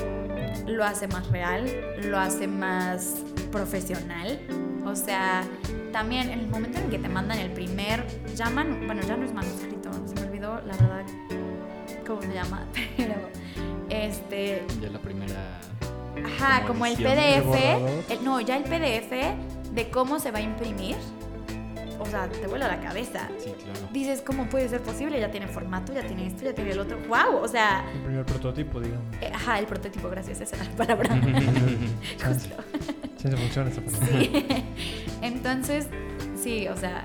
[0.67, 1.67] Lo hace más real,
[2.03, 4.39] lo hace más profesional.
[4.85, 5.43] O sea,
[5.91, 8.05] también en el momento en el que te mandan el primer,
[8.35, 11.05] llaman, bueno, ya no es manuscrito, se me olvidó la verdad
[12.05, 12.65] cómo se llama,
[12.97, 13.15] pero
[13.89, 15.59] este, Ya la primera...
[16.25, 17.17] Ajá, como como el edición.
[17.17, 18.11] ¿El PDF.
[18.11, 20.95] el- no, ya el PDF de cómo se va a imprimir.
[22.09, 23.29] O sea, te vuela la cabeza.
[23.37, 23.87] Sí, claro.
[23.93, 25.19] Dices, ¿cómo puede ser posible?
[25.19, 26.97] Ya tiene formato, ya tiene esto, ya tiene el otro.
[27.07, 27.37] ¡Wow!
[27.43, 29.05] O sea, El primer prototipo, digamos.
[29.21, 31.09] eh, ajá, el prototipo, gracias, esa era la palabra.
[32.17, 32.49] Chance.
[33.21, 34.07] Chance funciona esa palabra.
[34.07, 34.45] Sí.
[35.21, 35.87] Entonces,
[36.35, 37.03] sí, o sea,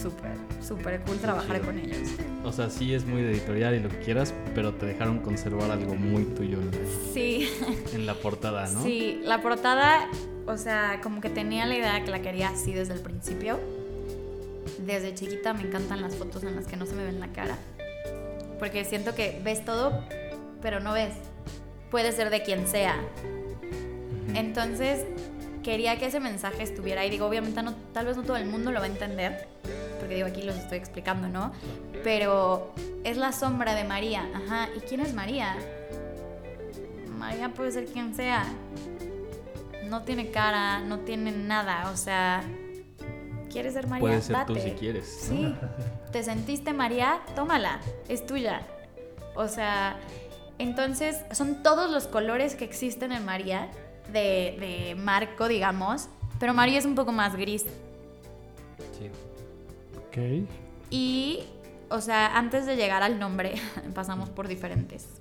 [0.00, 0.32] súper,
[0.66, 1.98] súper cool trabajar con ellos.
[2.44, 5.70] O sea, sí es muy de editorial y lo que quieras, pero te dejaron conservar
[5.70, 6.70] algo muy tuyo en,
[7.12, 7.48] Sí.
[7.94, 8.82] en la portada, ¿no?
[8.82, 10.08] Sí, la portada,
[10.46, 13.58] o sea, como que tenía la idea que la quería así desde el principio.
[14.78, 17.56] Desde chiquita me encantan las fotos en las que no se me ven la cara.
[18.58, 20.04] Porque siento que ves todo,
[20.62, 21.12] pero no ves.
[21.90, 22.96] Puede ser de quien sea.
[24.34, 25.04] Entonces,
[25.62, 27.10] quería que ese mensaje estuviera ahí.
[27.10, 29.46] Digo, obviamente no, tal vez no todo el mundo lo va a entender.
[29.98, 31.52] Porque digo, aquí los estoy explicando, ¿no?
[32.04, 32.72] Pero
[33.04, 34.28] es la sombra de María.
[34.34, 34.68] Ajá.
[34.76, 35.56] ¿Y quién es María?
[37.18, 38.44] María puede ser quien sea.
[39.84, 41.90] No tiene cara, no tiene nada.
[41.90, 42.42] O sea,
[43.50, 44.00] ¿quieres ser María?
[44.00, 45.06] Puedes ser tú si quieres.
[45.28, 45.54] Sí.
[46.12, 47.20] ¿Te sentiste María?
[47.34, 47.80] Tómala.
[48.08, 48.62] Es tuya.
[49.34, 49.98] O sea,
[50.58, 53.68] entonces son todos los colores que existen en María,
[54.12, 56.08] de, de marco, digamos.
[56.38, 57.64] Pero María es un poco más gris.
[58.98, 59.10] Sí.
[60.16, 60.48] Ok.
[60.90, 61.40] Y,
[61.90, 63.54] o sea, antes de llegar al nombre,
[63.94, 65.20] pasamos por diferentes.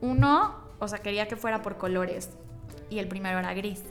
[0.00, 2.30] Uno, o sea, quería que fuera por colores.
[2.90, 3.82] Y el primero era gris.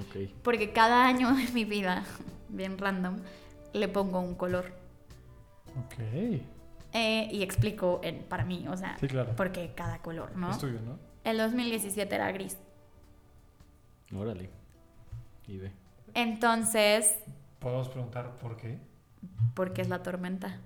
[0.00, 0.30] Ok.
[0.42, 2.04] Porque cada año en mi vida,
[2.48, 3.16] bien random,
[3.72, 4.72] le pongo un color.
[5.86, 5.98] Ok.
[6.94, 9.34] Eh, y explico en, para mí, o sea, Sí, claro.
[9.34, 10.50] por qué cada color, ¿no?
[10.50, 10.98] Es tuyo, ¿no?
[11.24, 12.58] El 2017 era gris.
[14.14, 14.50] Órale.
[15.48, 15.72] Y ve.
[16.12, 17.14] Entonces,
[17.62, 18.78] Podemos preguntar por qué.
[19.54, 20.58] ¿por qué es la tormenta?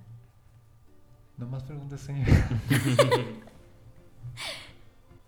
[1.37, 2.27] No más preguntas, señor.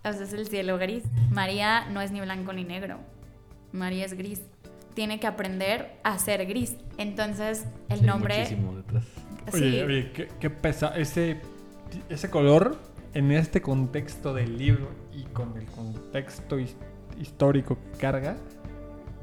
[0.04, 1.04] O sea, es el cielo gris.
[1.30, 2.98] María no es ni blanco ni negro.
[3.72, 4.40] María es gris.
[4.94, 6.76] Tiene que aprender a ser gris.
[6.96, 8.38] Entonces, el Sí, nombre...
[8.38, 9.04] Muchísimo detrás.
[9.52, 10.96] Oye, sí, oye, qué, qué pesa.
[10.96, 11.40] Ese,
[12.08, 12.78] ese color
[13.12, 16.76] en este contexto del libro y con el contexto his-
[17.20, 18.36] histórico que carga,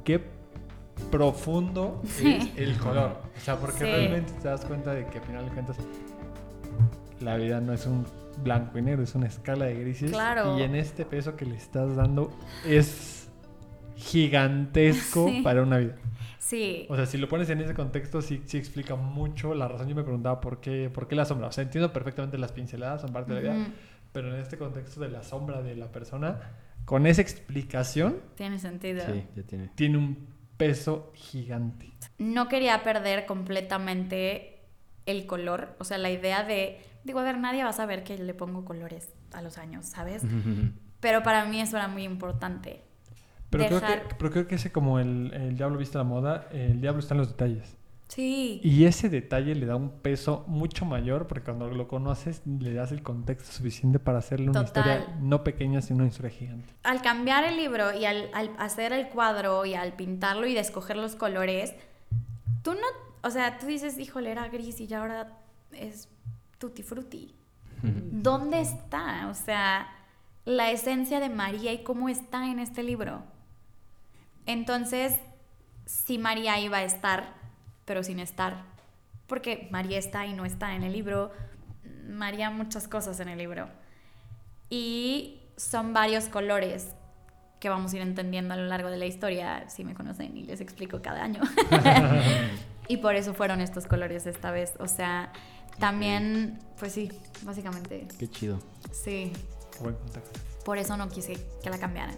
[0.03, 0.19] qué
[1.11, 2.33] profundo Sí.
[2.33, 3.17] es el color.
[3.35, 3.83] O sea, porque Sí.
[3.85, 5.77] realmente te das cuenta de que al final de cuentas
[7.21, 8.05] la vida no es un
[8.43, 10.11] blanco y negro, es una escala de grises.
[10.11, 10.57] Claro.
[10.59, 12.31] Y en este peso que le estás dando
[12.65, 13.29] es
[13.95, 15.41] gigantesco Sí.
[15.41, 15.95] para una vida.
[16.39, 16.85] Sí.
[16.89, 19.87] O sea, si lo pones en ese contexto, sí, sí explica mucho la razón.
[19.87, 21.47] Yo me preguntaba por qué, por qué la sombra.
[21.47, 23.63] O sea, entiendo perfectamente las pinceladas, son parte de la Ujú.
[24.11, 26.39] pero en este contexto de la sombra de la persona,
[26.85, 29.01] con esa explicación, Tiene sentido.
[29.11, 29.69] Sí, ya tiene.
[29.75, 30.27] tiene un
[30.57, 31.91] peso gigante.
[32.17, 34.59] No quería perder completamente
[35.05, 35.75] el color.
[35.79, 36.79] O sea, la idea de.
[37.03, 40.23] Digo, a ver, nadie va a saber que le pongo colores a los años, ¿sabes?
[40.99, 42.81] Pero para mí eso era muy importante.
[43.49, 46.81] Pero, creo, que, pero creo que ese como el, el diablo viste la moda, el
[46.81, 47.77] diablo está en los detalles.
[48.15, 48.61] Sí.
[48.63, 52.93] Y ese detalle le da un peso mucho mayor porque cuando lo conoces le das
[52.93, 54.99] el contexto suficiente para hacerle una Total.
[55.01, 56.73] historia no pequeña, sino una historia gigante.
[56.83, 60.61] al cambiar el libro y al, al hacer el cuadro y al pintarlo y de
[60.61, 61.73] escoger los colores,
[62.63, 62.87] tú no,
[63.21, 65.37] o sea, tú dices, híjole, era gris y ya ahora
[65.73, 66.07] es
[66.57, 67.35] tutti frutti.
[67.83, 69.27] ¿Dónde está?
[69.29, 69.87] O sea,
[70.45, 73.21] la esencia de María y cómo está en este libro.
[74.45, 75.13] Entonces,
[75.85, 77.33] sí María iba a estar,
[77.85, 78.63] pero sin estar.
[79.27, 81.31] Porque María está y no está en el libro.
[82.07, 83.67] María muchas cosas en el libro.
[84.69, 86.89] Y son varios colores
[87.59, 90.43] que vamos a ir entendiendo a lo largo de la historia, si me conocen y
[90.43, 91.41] les explico cada año.
[92.87, 94.73] y por eso fueron estos colores esta vez.
[94.79, 95.31] O sea,
[95.79, 97.11] también, pues sí,
[97.43, 98.59] básicamente, Qué chido.
[98.91, 99.31] sí.
[99.81, 100.39] Buen contexto.
[100.63, 102.15] Por eso no quise que la cambiaran.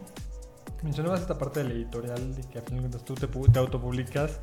[0.83, 4.39] Mencionabas esta parte del editorial de que a fin de cuentas tú te, te autopublicas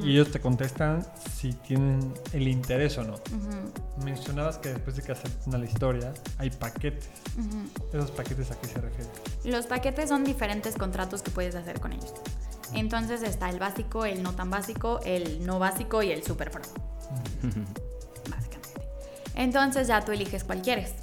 [0.00, 3.14] y ellos te contestan si tienen el interés o no.
[3.14, 7.08] Ujú, Mencionabas que después de que aceptan la historia hay paquetes.
[7.38, 7.96] ujú.
[7.96, 9.12] ¿Esos paquetes a qué se refieren?
[9.44, 12.12] Los paquetes son diferentes contratos que puedes hacer con ellos.
[12.74, 16.62] Entonces está el básico, el no tan básico, el no básico y el super pro.
[18.28, 18.80] básicamente.
[19.36, 20.94] Entonces ya tú eliges cuál quieres.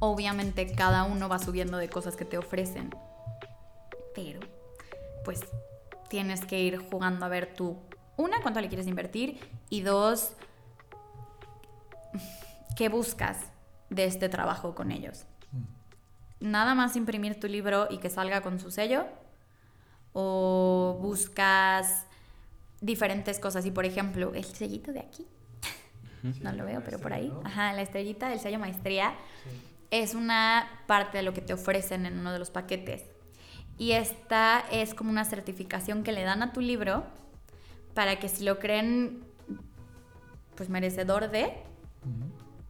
[0.00, 2.90] Obviamente cada uno va subiendo de cosas que te ofrecen.
[4.14, 4.40] Pero,
[5.24, 5.40] pues,
[6.08, 7.78] tienes que ir jugando a ver tú,
[8.16, 9.40] una, cuánto le quieres invertir
[9.70, 10.34] y dos,
[12.76, 13.38] qué buscas
[13.90, 15.24] de este trabajo con ellos.
[16.40, 19.06] Nada más imprimir tu libro y que salga con su sello
[20.12, 22.06] o buscas
[22.80, 25.26] diferentes cosas y por ejemplo el sellito de aquí.
[26.40, 27.32] No lo veo pero por ahí.
[27.44, 29.14] Ajá la estrellita del sello maestría
[29.90, 33.04] es una parte de lo que te ofrecen en uno de los paquetes
[33.78, 37.04] y esta es como una certificación que le dan a tu libro
[37.94, 39.24] para que si lo creen
[40.54, 41.52] pues merecedor de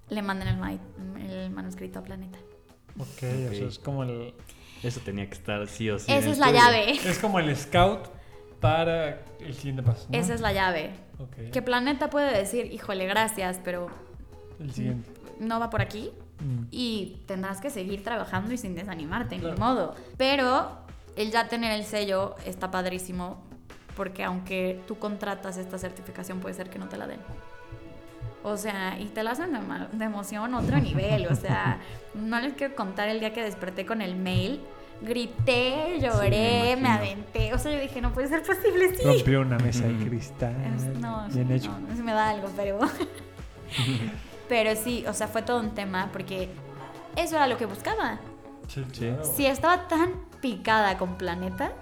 [0.08, 2.38] le manden el, ma- el manuscrito a Planeta
[2.98, 3.52] Ok, o sea, Ok.
[3.68, 4.34] es como el,
[4.82, 6.12] Eso tenía que estar sí o sí.
[6.12, 6.62] esa es la estudio.
[6.64, 8.08] llave es como el scout
[8.60, 10.06] para el siguiente paso.
[10.10, 10.18] ¿no?
[10.18, 10.90] esa es la llave
[11.52, 13.88] que Planeta puede decir híjole gracias pero
[14.60, 15.08] El siguiente.
[15.40, 16.66] no va por aquí Mm.
[16.72, 19.54] y tendrás que seguir trabajando y sin desanimarte, Claro.
[19.54, 19.94] ni modo.
[20.16, 20.76] Pero
[21.16, 23.42] el ya tener el sello está padrísimo
[23.96, 27.20] porque aunque tú contratas esta certificación puede ser que no te la den.
[28.44, 29.60] O sea, y te la hacen de,
[29.92, 31.26] de emoción a otro nivel.
[31.28, 31.78] O sea,
[32.14, 34.60] no les quiero contar el día que desperté con el mail.
[35.00, 37.52] Grité, lloré, me, aventé.
[37.54, 39.02] O sea, yo dije, no puede ser posible, sí.
[39.04, 40.56] Rompió una mesa de cristal.
[40.76, 41.70] Es- no, Bien sí, hecho.
[41.72, 42.78] no, no se me da algo, pero.
[44.48, 46.48] pero sí, o sea, fue todo un tema porque
[47.16, 48.18] eso era lo que buscaba.
[48.68, 49.12] Sí, Sí.
[49.36, 51.72] Si estaba tan picada con Planeta,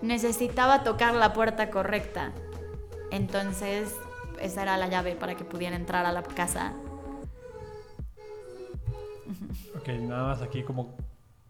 [0.00, 2.32] necesitaba tocar la puerta correcta.
[3.10, 3.94] Entonces,
[4.40, 6.72] esa era la llave para que pudiera entrar a la casa.
[9.74, 10.94] Ok, nada más aquí como,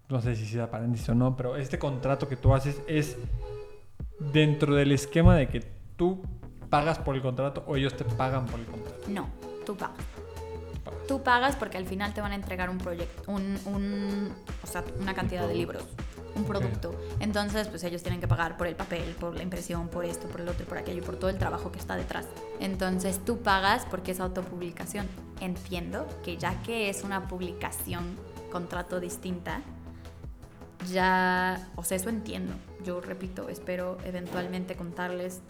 [0.09, 3.19] no sé si sea paréntesis o no, pero este contrato que tú haces es
[4.19, 5.61] dentro del esquema de que
[5.97, 6.23] tú
[6.71, 9.05] pagas por el contrato o ellos te pagan por el contrato.
[9.09, 9.29] No,
[9.67, 10.12] tú pagas.
[10.85, 11.07] Tú pagas.
[11.07, 14.85] Tú pagas porque al final te van a entregar un proyecto, un, un- o sea,
[15.01, 15.85] una cantidad de libros,
[16.35, 16.95] un producto.
[17.21, 20.41] Entonces, pues ellos tienen que pagar por el papel, por la impresión, por esto, por
[20.41, 22.27] el otro, por aquello, por todo el trabajo que está detrás.
[22.61, 25.07] Entonces, tú pagas porque es autopublicación.
[25.41, 28.17] Entiendo que ya que es una publicación,
[28.51, 29.61] contrato distinta,
[30.91, 32.55] ya, o sea, eso entiendo.
[32.85, 35.41] Yo repito, espero eventualmente contarles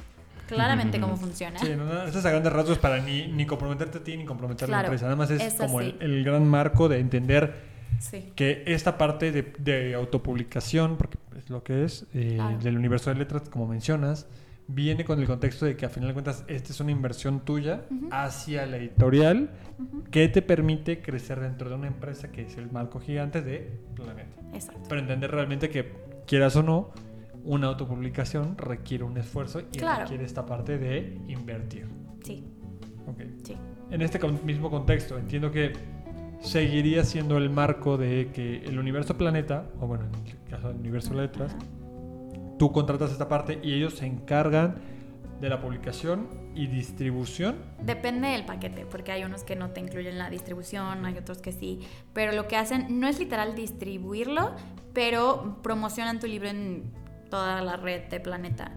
[0.55, 1.59] claramente cómo funciona.
[1.59, 4.25] Sí, no, no, esto es a grandes rasgos para ni, ni comprometerte a ti ni
[4.25, 5.05] comprometer a la empresa.
[5.07, 8.33] Nada más es, es como el, gran marco de entender Sí.
[8.35, 12.59] que esta parte de, de autopublicación, porque es lo que es, eh, Claro.
[12.59, 14.27] del universo de letras, como mencionas,
[14.67, 17.83] viene con el contexto de que a final de cuentas esta es una inversión tuya
[18.11, 19.51] hacia la editorial
[20.11, 24.41] que te permite crecer dentro de una empresa que es el marco gigante de Planeta.
[24.55, 24.83] Exacto.
[24.89, 25.93] Pero entender realmente que,
[26.27, 26.91] quieras o no,
[27.45, 30.03] una autopublicación requiere un esfuerzo y Claro.
[30.03, 31.87] requiere esta parte de invertir.
[32.23, 32.45] Sí,
[33.07, 33.21] Ok.
[33.43, 33.57] sí.
[33.91, 35.73] En este mismo contexto, entiendo que
[36.41, 40.79] seguiría siendo el marco de que el universo planeta, o bueno, en el caso del
[40.79, 41.55] universo letras,
[42.59, 44.77] tú contratas esta parte y ellos se encargan
[45.41, 47.57] de la publicación y distribución.
[47.83, 51.51] Depende del paquete, porque hay unos que no te incluyen la distribución, hay otros que
[51.53, 51.81] sí.
[52.13, 54.53] Pero lo que hacen no es literal distribuirlo,
[54.93, 56.85] pero promocionan tu libro en
[57.33, 58.71] toda la red de Planeta.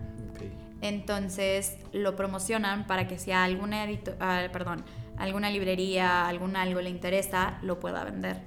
[0.79, 4.85] Entonces lo promocionan para que si a alguna edito- ah, perdón,
[5.17, 8.37] alguna librería, algún algo le interesa, lo pueda vender.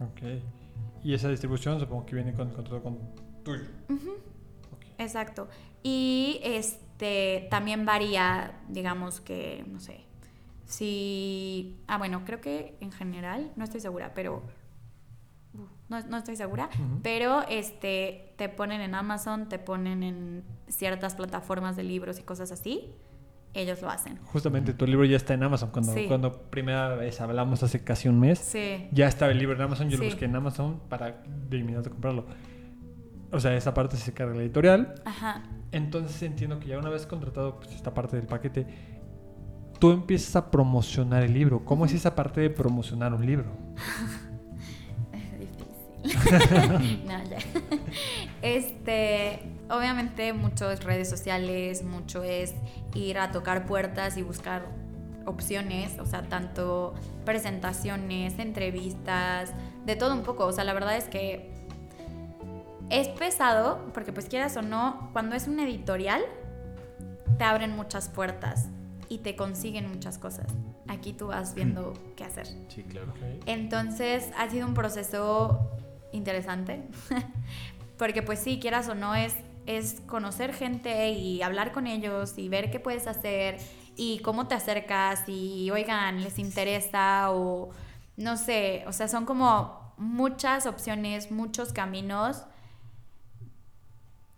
[0.00, 0.42] Ok.
[1.04, 2.98] Y esa distribución supongo que viene con contrato con
[3.44, 3.66] tuyo.
[4.98, 5.48] Exacto.
[5.84, 10.00] Y este también varía, digamos que, no sé,
[10.64, 11.76] si...
[11.86, 14.42] Ah, bueno, creo que en general, no estoy segura, pero...
[15.92, 16.70] No, no estoy segura,
[17.02, 22.50] pero este te ponen en Amazon, te ponen en ciertas plataformas de libros y cosas
[22.50, 22.94] así.
[23.52, 24.16] Ellos lo hacen.
[24.24, 25.70] Justamente tu libro ya está en Amazon.
[25.70, 26.06] Cuando, Sí.
[26.08, 28.88] cuando primera vez hablamos hace casi un mes, Sí.
[28.90, 29.90] ya estaba el libro en Amazon.
[29.90, 32.24] Yo lo busqué en Amazon para de inmediato comprarlo.
[33.30, 34.94] O sea, esa parte se carga la editorial.
[35.04, 35.42] Ajá.
[35.72, 38.66] Entonces entiendo que ya una vez contratado pues, esta parte del paquete,
[39.78, 41.62] tú empiezas a promocionar el libro.
[41.66, 43.52] ¿Cómo es esa parte de promocionar un libro?
[47.06, 47.38] No, ya.
[48.42, 49.40] Este,
[49.70, 52.54] obviamente mucho es redes sociales, mucho es
[52.94, 54.66] ir a tocar puertas y buscar
[55.26, 56.94] opciones, o sea, tanto
[57.24, 59.52] presentaciones, entrevistas,
[59.86, 60.44] de todo un poco.
[60.46, 61.52] O sea, la verdad es que
[62.90, 66.22] es pesado, porque pues quieras o no, cuando es un editorial,
[67.38, 68.68] te abren muchas puertas
[69.08, 70.46] y te consiguen muchas cosas.
[70.88, 72.46] Aquí tú vas viendo qué hacer.
[72.68, 73.12] Sí, claro.
[73.46, 75.70] Entonces ha sido un proceso
[76.12, 76.82] interesante,
[77.98, 79.34] porque pues sí, quieras o no, es,
[79.66, 83.58] es conocer gente y hablar con ellos y ver qué puedes hacer
[83.96, 87.70] y cómo te acercas y oigan, les interesa o
[88.16, 92.44] no sé, o sea, son como muchas opciones, muchos caminos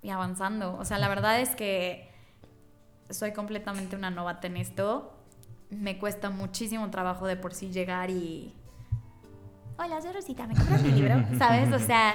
[0.02, 0.76] y avanzando.
[0.76, 2.10] O sea, la verdad es que
[3.10, 5.16] soy completamente una novata en esto.
[5.70, 8.54] Me cuesta muchísimo trabajo de por sí llegar y...
[9.78, 11.14] Hola, soy Rosita, ¿me compras mi libro?
[11.38, 11.72] ¿Sabes?
[11.72, 12.14] O sea...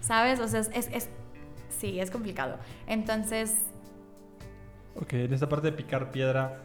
[0.00, 0.40] ¿Sabes?
[0.40, 1.08] O sea, es, es, es-
[1.78, 2.58] Sí, es complicado.
[2.86, 3.56] Entonces,
[4.94, 6.60] Ok, en esta parte de picar piedra,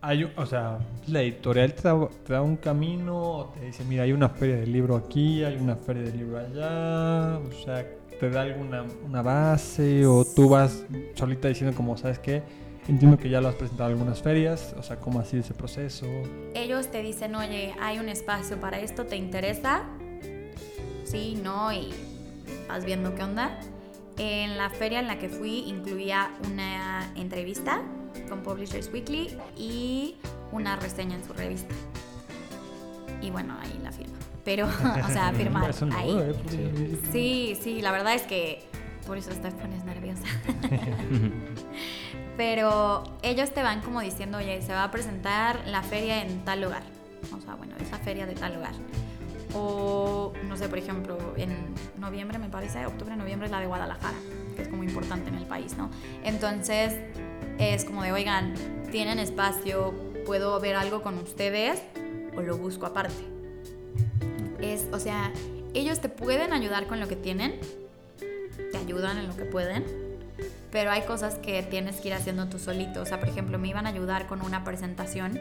[0.00, 3.84] hay, un- o sea, la editorial te da, te da un camino, o te dice,
[3.84, 7.86] mira, hay una feria del libro aquí, hay una feria del libro allá, o sea,
[8.18, 12.42] te da alguna una base, o tú vas solita diciendo como, ¿sabes qué?
[12.88, 15.54] Entiendo que ya lo has presentado en algunas ferias, o sea, ¿cómo ha sido ese
[15.54, 16.06] proceso?
[16.54, 19.82] ellos te dicen, oye, hay un espacio para esto, ¿te interesa?
[21.04, 21.90] Sí, no, y
[22.68, 23.58] vas viendo qué onda.
[24.18, 27.82] En la feria en la que fui incluía una entrevista
[28.28, 30.16] con Publishers Weekly y
[30.50, 31.74] una reseña en su revista.
[33.20, 34.18] Y bueno, ahí la firma.
[34.44, 36.18] Pero, o sea, firmar Eso no, ahí.
[36.18, 36.98] ¿eh?
[37.12, 38.62] Sí, sí, la verdad es que
[39.06, 40.24] por eso te pones nerviosa.
[42.36, 46.62] Pero ellos te van como diciendo, oye, se va a presentar la feria en tal
[46.62, 46.82] lugar.
[47.36, 48.72] O sea, bueno, esa feria de tal lugar.
[49.54, 54.16] O, no sé, por ejemplo, en noviembre, me parece, octubre, noviembre es la de Guadalajara,
[54.56, 55.90] que es como importante en el país, ¿no?
[56.24, 56.94] Entonces,
[57.58, 58.54] es como de, oigan,
[58.90, 61.82] tienen espacio, puedo ver algo con ustedes
[62.34, 63.22] o lo busco aparte.
[64.60, 65.32] Es, o sea,
[65.74, 67.60] ellos te pueden ayudar con lo que tienen,
[68.18, 69.84] te ayudan en lo que pueden,
[70.72, 73.02] pero hay cosas que tienes que ir haciendo tú solito.
[73.02, 75.38] O sea, por ejemplo, me iban a ayudar con una presentación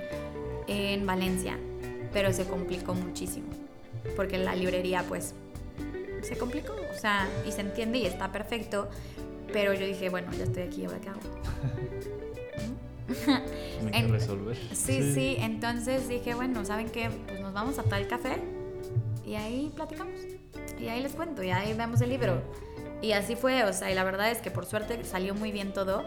[0.68, 1.58] en Valencia,
[2.14, 3.48] pero se complicó muchísimo,
[4.16, 5.34] porque la librería pues
[6.22, 8.90] se complicó, o sea, y se entiende y está perfecto,
[9.52, 11.20] pero yo dije, bueno, ya estoy aquí, ¿ahora qué hago?
[13.94, 14.56] Hay que resolver.
[14.74, 15.14] Sí, Sí.
[15.14, 17.10] sí, entonces dije, bueno, ¿saben qué?
[17.28, 18.38] Pues nos vamos a tal café
[19.26, 20.14] y ahí platicamos.
[20.80, 22.42] Y ahí les cuento, y ahí vemos el libro.
[23.02, 25.74] Y así fue, o sea, y la verdad es que por suerte salió muy bien
[25.74, 26.06] todo.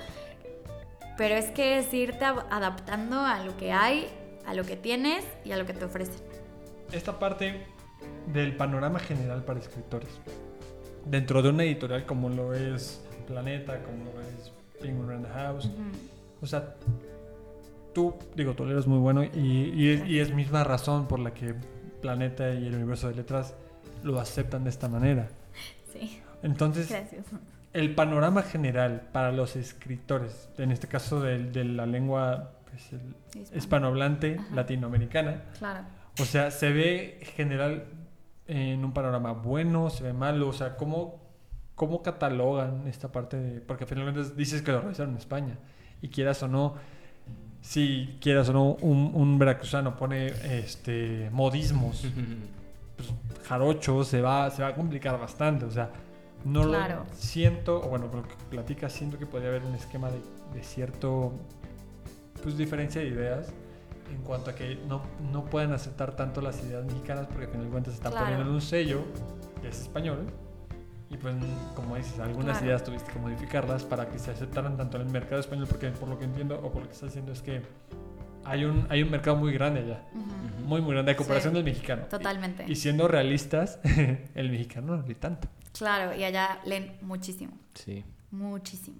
[1.16, 4.09] Pero es que es irte adaptando a lo que hay,
[4.47, 6.22] a lo que tienes y a lo que te ofrecen.
[6.92, 7.66] esta parte
[8.32, 10.11] del panorama general para escritores.
[11.05, 15.70] Dentro de una editorial como lo es Planeta, como lo es Penguin Random House.
[16.40, 16.74] O sea,
[17.95, 21.32] tú, digo, tú eres muy bueno y, y es, y es misma razón por la
[21.32, 21.55] que
[22.01, 23.55] Planeta y el universo de letras
[24.03, 25.28] lo aceptan de esta manera.
[25.92, 27.26] Sí, Entonces, gracias.
[27.72, 32.90] el panorama general para los escritores, en este caso de, de la lengua pues,
[33.34, 33.57] Hispano.
[33.59, 34.55] hispanohablante Ajá.
[34.55, 35.84] latinoamericana, Claro.
[36.20, 37.84] o sea, se ve general
[38.47, 41.20] en un panorama bueno, se ve malo, o sea, ¿cómo,
[41.74, 43.61] cómo catalogan esta parte de...?
[43.61, 45.57] Porque finalmente dices que lo realizaron en España,
[46.03, 46.74] y quieras o no,
[47.62, 50.26] si quieras o no, un, un veracruzano pone
[50.59, 52.05] este modismos,
[52.97, 53.09] pues,
[53.49, 55.90] jarocho, se va, se va a complicar bastante, o sea,
[56.45, 57.05] No Claro.
[57.09, 60.20] lo siento, o bueno, por lo que platicas, siento que podría haber un esquema de,
[60.55, 61.32] de cierto,
[62.42, 63.53] pues diferencia de ideas
[64.11, 67.64] en cuanto a que no, no pueden aceptar tanto las ideas mexicanas porque al final
[67.66, 68.26] de cuentas están Claro.
[68.26, 69.01] poniendo un sello
[69.62, 70.26] que es español
[71.09, 71.34] y pues
[71.74, 72.66] como dices, algunas Claro.
[72.66, 76.09] ideas tuviste que modificarlas para que se aceptaran tanto en el mercado español porque por
[76.09, 77.62] lo que entiendo o por lo que estás diciendo es que
[78.45, 80.03] hay un, hay un mercado muy grande allá,
[80.66, 81.57] muy muy grande a comparación Sí.
[81.57, 82.03] del mexicano.
[82.11, 82.64] Totalmente.
[82.68, 83.78] Y, y siendo realistas,
[84.34, 85.49] el mexicano no lee tanto.
[85.77, 88.05] Claro, y allá leen muchísimo, Sí.
[88.31, 88.97] muchísimo.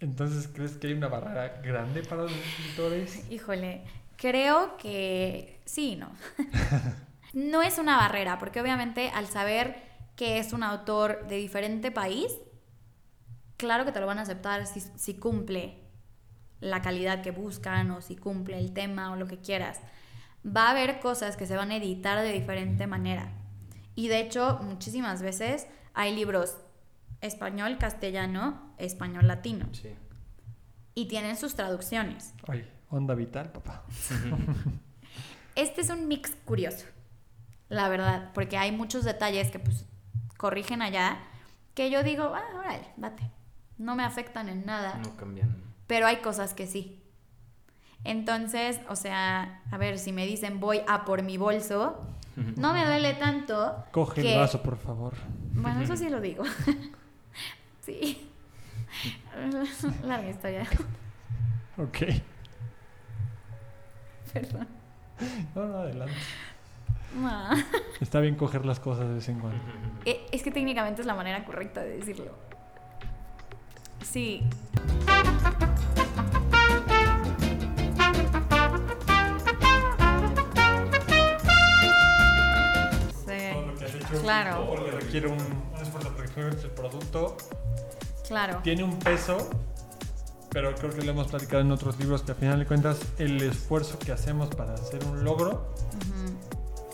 [0.00, 3.24] Entonces, ¿crees que hay una barrera grande para los escritores?
[3.30, 3.84] Híjole,
[4.16, 6.10] creo que sí, y no.
[7.34, 9.76] no es una barrera, porque obviamente al saber
[10.16, 12.32] que es un autor de diferente país,
[13.56, 15.78] claro que te lo van a aceptar si, si cumple
[16.60, 19.80] la calidad que buscan o si cumple el tema o lo que quieras.
[20.44, 23.32] Va a haber cosas que se van a editar de diferente manera.
[23.94, 26.56] Y de hecho, muchísimas veces hay libros
[27.20, 29.66] español, castellano, español, latino.
[29.72, 29.94] Sí.
[30.94, 32.34] Y tienen sus traducciones.
[32.48, 33.84] Ay, onda vital, papá.
[35.54, 36.86] Este es un mix curioso,
[37.68, 39.84] la verdad, porque hay muchos detalles que pues
[40.38, 41.18] corrigen allá
[41.74, 43.30] que yo digo, ah, órale, date.
[43.78, 45.54] No me afectan en nada, No cambian.
[45.86, 47.02] pero hay cosas que sí.
[48.04, 52.00] Entonces, o sea, a ver, si me dicen voy a por mi bolso,
[52.36, 53.84] no me duele tanto.
[53.90, 55.14] Coge que- el vaso, por favor.
[55.52, 56.44] Bueno, eso sí lo digo.
[57.80, 58.28] sí.
[60.04, 60.66] Larga historia.
[61.78, 61.98] Ok.
[64.32, 64.68] Perdón.
[65.54, 66.14] No, no, adelante.
[68.00, 69.58] Está bien coger las cosas de vez en cuando.
[70.06, 72.32] Eh, Es que técnicamente es la manera correcta de decirlo.
[74.02, 74.42] Sí.
[84.22, 84.66] Claro.
[84.68, 87.36] porque requiere un, un esfuerzo, porque el producto
[88.26, 88.60] claro.
[88.62, 89.50] tiene un peso,
[90.50, 93.40] pero creo que lo hemos platicado en otros libros que al final de cuentas el
[93.42, 95.72] esfuerzo que hacemos para hacer un logro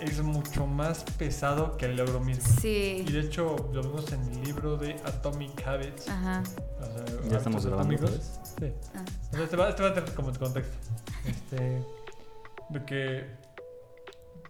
[0.01, 2.45] es mucho más pesado que el logro mismo.
[2.59, 3.03] Y Sí.
[3.11, 6.09] de hecho lo vemos en el libro de Atomic Habits.
[6.09, 6.43] Ajá.
[6.81, 8.07] o sea, Ya estamos grabando.
[8.07, 8.73] Sí.
[8.95, 9.03] Ah.
[9.33, 10.77] O sea, este va, este va a tener como tu contexto.
[11.27, 11.83] Este,
[12.69, 13.27] de que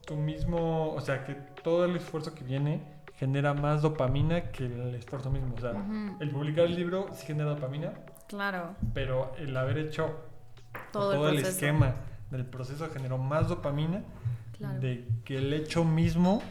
[0.09, 2.81] tú mismo, o sea, que todo el esfuerzo que viene
[3.17, 5.55] genera más dopamina que el esfuerzo mismo.
[5.55, 6.17] O sea, Ujú.
[6.21, 7.93] el publicar el libro sí genera dopamina,
[8.27, 8.75] Claro.
[8.95, 10.17] pero el haber hecho
[10.93, 11.95] Todo, todo, el el, esquema
[12.31, 14.03] del proceso generó más dopamina
[14.57, 14.81] Claro.
[14.81, 16.43] de que el hecho mismo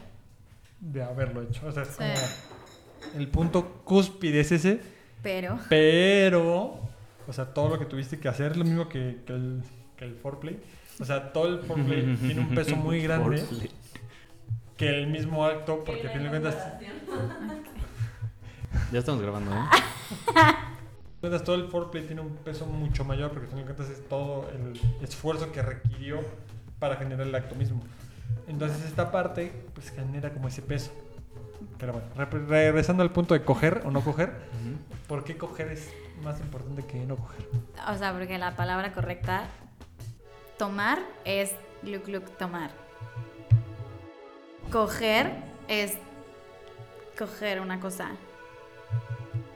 [0.79, 1.65] de haberlo hecho.
[1.67, 1.95] O sea, es Sí.
[1.97, 4.81] como el punto cúspide es ese,
[5.23, 5.57] Pero.
[5.69, 6.79] pero,
[7.27, 9.63] o sea, todo lo que tuviste que hacer lo mismo que, que el,
[9.95, 10.59] que el foreplay.
[10.99, 13.45] O sea, todo el foreplay tiene un peso muy grande
[14.77, 16.55] que el mismo acto, porque a fin de cuentas,
[18.91, 19.57] Ya estamos grabando, ¿eh?
[21.19, 24.07] cuentas, todo el foreplay tiene un peso mucho mayor, porque a fin de cuentas es
[24.07, 26.21] todo el esfuerzo que requirió
[26.79, 27.81] para generar el acto mismo.
[28.47, 30.91] Entonces esta parte, pues genera como ese peso.
[31.79, 34.31] Pero bueno, re- regresando al punto de coger o no coger,
[35.07, 35.91] ¿por qué coger es
[36.23, 37.47] más importante que no coger?
[37.91, 39.47] O sea, porque la palabra correcta,
[40.57, 41.53] tomar, es
[41.83, 42.71] gluc gluc tomar.
[44.71, 45.31] Coger
[45.67, 45.97] es
[47.17, 48.09] coger una cosa.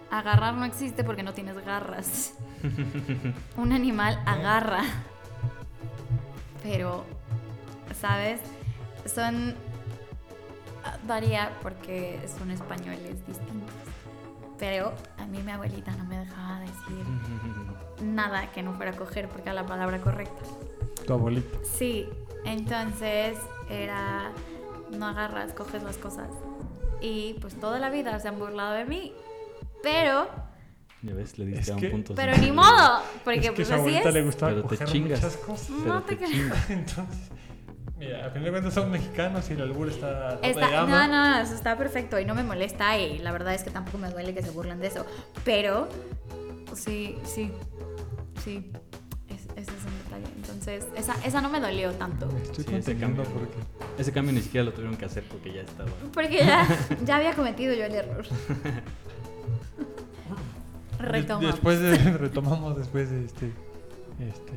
[0.09, 2.33] Agarrar no existe porque no tienes garras.
[3.57, 4.83] Un animal agarra.
[6.63, 7.05] Pero,
[7.99, 8.39] ¿sabes?
[9.05, 9.55] Son...
[11.07, 13.75] Varía porque son españoles distintos.
[14.57, 17.05] Pero a mí mi abuelita no me dejaba decir
[18.01, 20.41] nada que no fuera coger porque era la palabra correcta.
[21.05, 21.59] Tu abuelito.
[21.63, 22.07] Sí,
[22.45, 23.37] entonces
[23.69, 24.31] era
[24.91, 26.29] no agarras, coges las cosas.
[27.01, 29.13] Y pues toda la vida se han burlado de mí.
[29.81, 30.27] Pero,
[31.01, 32.13] Ya ves, le diste Es a un que- punto.
[32.15, 34.25] pero ni modo, porque es que pues a su así abuelita le es.
[34.25, 35.19] gustaba Pero te coger chingas.
[35.21, 35.71] muchas cosas.
[35.81, 36.69] Pero No te te chingas.
[36.69, 37.29] Entonces,
[37.97, 40.33] mira, a fin de cuentas son mexicanos y el albur está...
[40.35, 41.07] no te Está, llama.
[41.07, 43.97] no, no, eso está perfecto y no me molesta y la verdad es que tampoco
[43.97, 45.05] me duele que se burlen de eso.
[45.43, 45.87] Pero,
[46.75, 47.51] sí, sí,
[48.43, 48.71] sí,
[49.29, 50.33] es- ese es un detalle.
[50.37, 52.29] Entonces, esa, esa no me dolió tanto.
[52.43, 53.23] Estoy Sí, ese cambio.
[53.23, 53.55] porque...
[53.97, 55.89] Ese cambio ni siquiera lo tuvieron que hacer porque ya estaba.
[56.13, 56.67] Porque ya,
[57.05, 58.25] ya había cometido yo el error.
[60.99, 61.51] Retomamos.
[61.53, 63.47] Después de, retomamos después de este,
[64.19, 64.53] este,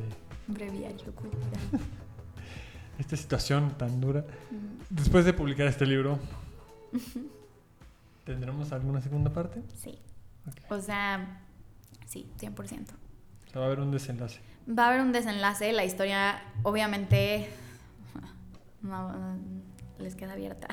[0.47, 1.41] Breviario cultural.
[2.99, 4.21] esta situación tan dura.
[4.51, 6.19] Mm, Después de publicar este libro,
[8.25, 9.63] ¿tendremos alguna segunda parte?
[9.81, 9.97] Sí.
[10.69, 11.41] O sea,
[12.05, 12.85] sí, 100%.
[13.55, 14.41] Sea, va a haber un desenlace.
[14.67, 17.47] Va a haber un desenlace, la historia obviamente...
[18.81, 19.13] no,
[19.97, 20.67] les queda abierta.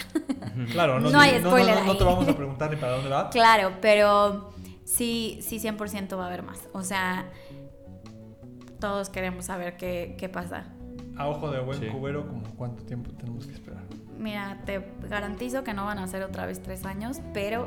[0.72, 3.08] Claro, no, No hay no, spoiler no, no te vamos a preguntar ni para dónde
[3.08, 3.30] va.
[3.30, 4.52] claro, pero
[4.84, 6.68] sí, sí 100% va a haber más.
[6.72, 7.30] O sea,
[8.80, 10.64] todos queremos saber qué, qué pasa.
[11.16, 11.86] A ojo de buen Sí.
[11.86, 13.84] cubero, como cuánto tiempo tenemos que esperar.
[14.18, 17.66] Mira, te garantizo que no van a ser otra vez tres años, pero,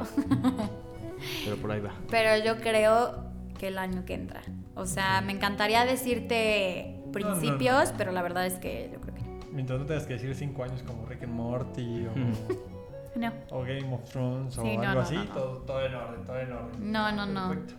[1.46, 1.94] Pero por ahí va.
[2.10, 4.42] pero yo creo que el año que entra.
[4.76, 7.98] O sea, me encantaría decirte no, principios, no.
[7.98, 9.40] pero la verdad es que yo creo que no.
[9.54, 12.12] Mientras no tengas que decir cinco años como Rick and Morty o,
[13.20, 15.32] No, o Game of Thrones o Sí, no, algo no, así, no, no.
[15.34, 16.92] Todo, todo en orden, todo en orden.
[16.92, 17.26] no, no.
[17.26, 17.50] no.
[17.50, 17.76] Perfecto.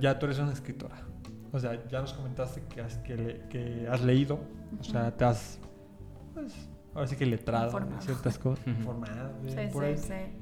[0.00, 0.96] Ya tú eres una escritora.
[1.52, 4.40] O sea, ya nos comentaste que has, que le- que has leído.
[4.80, 5.60] O sea, te has.
[6.34, 6.52] Pues,
[6.92, 8.66] ahora sí que letrado en ciertas cosas.
[8.66, 8.70] Ujú.
[8.76, 9.30] Informado.
[9.46, 9.98] Sí, por sí, ahí.
[9.98, 10.36] sí.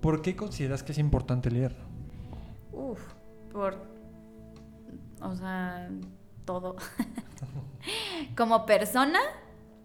[0.00, 1.74] ¿Por qué consideras que es importante leer?
[2.70, 3.00] Uf,
[3.50, 3.90] por.
[5.22, 5.88] O sea,
[6.44, 6.76] todo.
[8.36, 9.18] ¿Como persona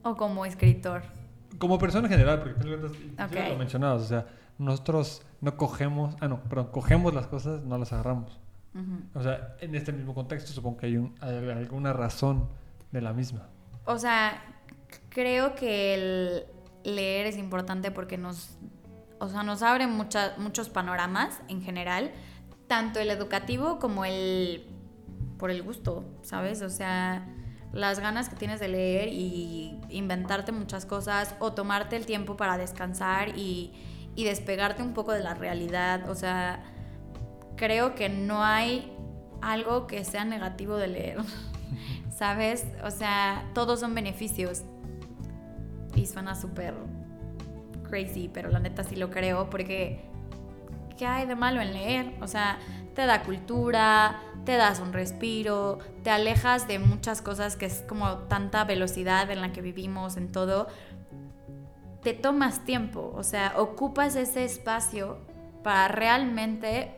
[0.04, 1.04] o como escritor?
[1.60, 4.28] Como persona en general, porque tú lo mencionabas, o sea,
[4.60, 8.40] nosotros no cogemos, ah, no, perdón, cogemos las cosas, no las agarramos.
[9.16, 12.48] O sea, en este mismo contexto supongo que hay, un- hay alguna razón
[12.92, 13.48] de la misma.
[13.86, 14.40] O sea,
[15.10, 16.46] creo que el
[16.84, 18.60] leer es importante porque nos,
[19.20, 22.12] o sea, nos abre mucha- muchos panoramas en general,
[22.68, 24.68] tanto el educativo como el
[25.38, 26.62] por el gusto, ¿sabes?
[26.62, 27.28] O sea,
[27.74, 32.58] las ganas que tienes de leer y inventarte muchas cosas o tomarte el tiempo para
[32.58, 33.72] descansar y,
[34.16, 36.10] y despegarte un poco de la realidad.
[36.10, 36.64] O sea,
[37.56, 38.92] creo que no hay
[39.42, 41.18] algo que sea negativo de leer.
[42.16, 42.66] ¿Sabes?
[42.84, 44.64] O sea, todos son beneficios.
[45.96, 46.74] Y suena súper
[47.90, 50.08] crazy, pero la neta sí lo creo porque
[50.98, 52.14] ¿qué hay de malo en leer?
[52.22, 52.60] O sea,
[52.98, 58.18] te da cultura, te das un respiro, te alejas de muchas cosas que es como
[58.24, 60.66] tanta velocidad en la que vivimos, en todo.
[62.02, 65.20] Te tomas tiempo, o sea, ocupas ese espacio
[65.64, 66.92] para realmente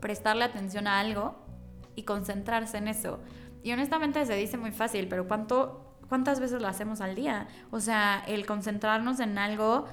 [0.00, 1.36] prestarle atención a algo
[1.94, 3.20] y concentrarse en eso.
[3.62, 7.46] Y honestamente se dice muy fácil, pero ¿cuánto, ¿cuántas veces lo hacemos al día?
[7.70, 9.86] O sea, el concentrarnos en algo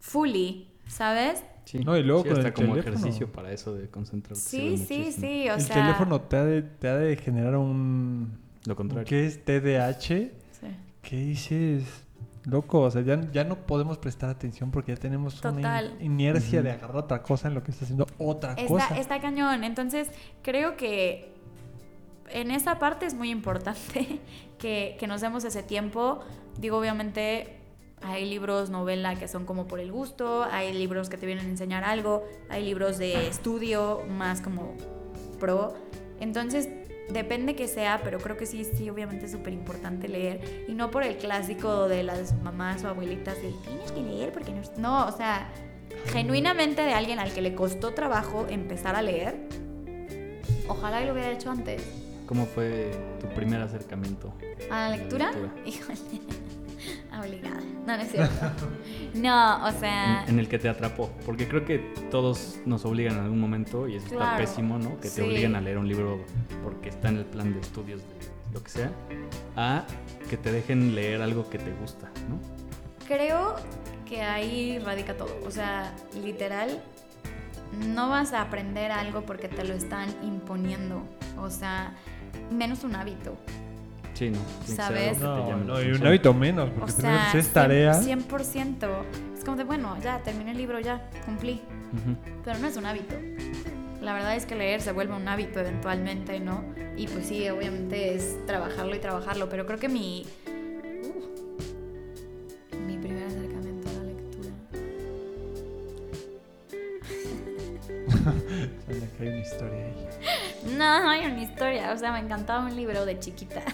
[0.00, 1.44] fully, ¿sabes?
[1.64, 1.78] Sí.
[1.80, 2.96] No, y luego Sí, con hasta el como teléfono.
[2.96, 4.42] ejercicio para eso de concentrarse.
[4.48, 5.26] Sí, sí, muchísimo.
[5.28, 5.76] sí, o el sea...
[5.76, 8.38] teléfono te ha, de, te ha de generar un...
[8.66, 9.06] Lo contrario.
[9.06, 9.98] ¿Qué es TDAH?
[10.00, 10.30] Sí.
[11.02, 11.84] ¿Qué dices?
[12.44, 15.56] Loco, o sea, ya, ya no podemos prestar atención porque ya tenemos Total.
[15.58, 18.98] una in- inercia de agarrar otra cosa en lo que está haciendo otra Está, cosa.
[18.98, 19.62] está cañón.
[19.62, 20.10] Entonces,
[20.42, 21.32] creo que
[22.30, 24.20] en esa parte es muy importante
[24.58, 26.20] que, que nos demos ese tiempo.
[26.58, 27.59] Digo, obviamente,
[28.02, 31.48] hay libros, novela que son como por el gusto, hay libros que te vienen a
[31.48, 34.74] enseñar algo, hay libros de estudio más como
[35.38, 35.74] pro.
[36.18, 36.68] Entonces,
[37.10, 40.64] depende que sea, pero creo que sí, sí, obviamente es súper importante leer.
[40.68, 44.52] Y no por el clásico de las mamás o abuelitas de tienes que leer porque
[44.52, 44.60] no...
[44.76, 45.48] No, o sea,
[46.06, 49.36] genuinamente de alguien al que le costó trabajo empezar a leer.
[50.68, 51.82] Ojalá y lo hubiera hecho antes.
[52.26, 54.32] ¿Cómo fue tu primer acercamiento?
[54.70, 55.32] ¿A la lectura?
[55.32, 55.52] lectura.
[55.66, 55.98] Híjole.
[57.20, 57.60] Obligada.
[57.86, 58.46] No, no es cierto.
[59.14, 60.22] No, o sea.
[60.24, 61.10] En, en el que te atrapó.
[61.26, 61.78] Porque creo que
[62.10, 64.36] todos nos obligan en algún momento, y eso está Claro.
[64.38, 64.98] pésimo, ¿no?
[65.00, 65.16] Que Sí.
[65.16, 66.24] te obliguen a leer un libro
[66.62, 68.90] porque está en el plan de estudios de lo que sea,
[69.56, 69.84] a
[70.28, 72.38] que te dejen leer algo que te gusta, ¿no?
[73.06, 73.56] Creo
[74.06, 75.36] que ahí radica todo.
[75.46, 76.80] O sea, literal,
[77.88, 81.02] no vas a aprender algo porque te lo están imponiendo.
[81.38, 81.94] O sea,
[82.52, 83.36] menos un hábito.
[84.20, 84.38] Sí, no.
[84.66, 85.18] ¿Sabes?
[85.18, 87.94] No, no, y un hábito menos, O porque sea, si es tarea.
[87.94, 88.86] 100%.
[89.34, 91.62] Es como de, bueno, ya terminé el libro, ya cumplí.
[91.94, 92.18] Ujú.
[92.44, 93.14] Pero no es un hábito.
[94.02, 96.62] La verdad es que leer se vuelve un hábito eventualmente, ¿no?
[96.98, 100.26] Y pues sí, obviamente es trabajarlo y trabajarlo, pero creo que mi...
[101.02, 104.50] uh, mi primer acercamiento a la lectura...
[109.16, 110.08] Que hay una historia ahí.
[110.76, 111.92] No, hay una historia.
[111.92, 113.62] O sea, me encantaba un libro de chiquita.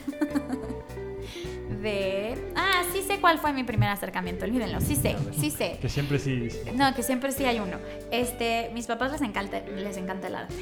[1.83, 2.53] De...
[2.57, 4.81] Ah, sí sé cuál fue mi primer acercamiento, olvídenlo.
[4.81, 5.79] Sí sé, sí sé.
[5.81, 6.51] Que siempre sí.
[6.51, 6.59] sí.
[6.75, 7.77] No, que siempre sí hay uno.
[8.11, 10.55] Este, mis papás les encanta, les encanta el arte.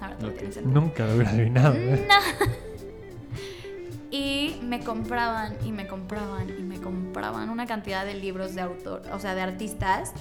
[0.00, 0.36] Ahora todo Ok.
[0.38, 0.80] tiene sentido.
[0.80, 1.74] Nunca lo hubiera adivinado.
[1.74, 2.06] ¿eh?
[4.10, 9.02] Y me compraban y me compraban y me compraban una cantidad de libros de autor,
[9.12, 10.14] o sea, de artistas.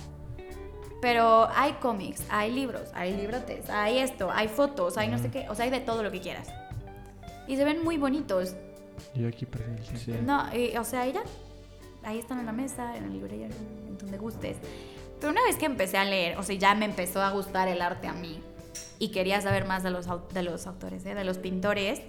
[1.01, 5.47] Pero hay cómics, hay libros, hay librotes, hay esto, hay fotos, hay no sé qué,
[5.49, 6.47] o sea, hay de todo lo que quieras.
[7.47, 8.55] Y se ven muy bonitos.
[9.13, 9.99] Y yo aquí perdí el tiempo.
[10.03, 10.11] Sí.
[10.25, 11.21] No, y, o sea, ya,
[12.03, 14.57] ahí están en la mesa, en la librería, en donde gustes.
[15.19, 17.81] Pero una vez que empecé a leer, o sea, ya me empezó a gustar el
[17.81, 18.41] arte a mí
[18.99, 21.15] y quería saber más de los, de los autores, ¿eh?
[21.15, 22.01] de los pintores,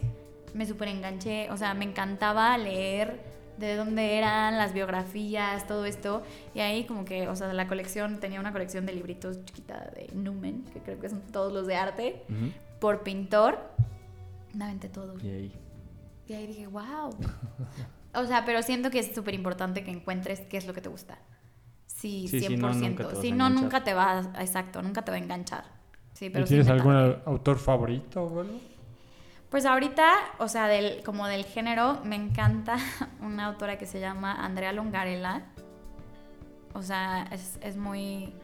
[0.54, 1.50] me súper enganché.
[1.50, 3.20] O sea, me encantaba leer
[3.58, 6.22] de dónde eran, las biografías, todo esto.
[6.54, 10.10] Y ahí como que, o sea, la colección, tenía una colección de libritos chiquita de
[10.14, 12.22] Numen, que creo que son todos los de arte,
[12.80, 13.58] por pintor.
[14.54, 15.14] Me aventé todo.
[15.22, 15.52] Y ahí.
[16.26, 17.10] Y ahí dije, wow.
[18.14, 20.88] O sea, pero siento que es súper importante que encuentres qué es lo que te
[20.88, 21.18] gusta.
[21.86, 22.48] Sí, Sí, 100%.
[22.48, 25.20] si no, nunca te si no, nunca te va a, exacto, nunca te va a
[25.20, 25.64] enganchar.
[26.12, 26.94] Sí, pero ¿Y sí tienes algún
[27.24, 28.60] autor favorito o algo?
[29.50, 32.76] Pues ahorita, o sea, del, como del género, me encanta
[33.22, 35.42] una autora que se llama Andrea Longarella.
[36.74, 38.34] O sea, es, es muy,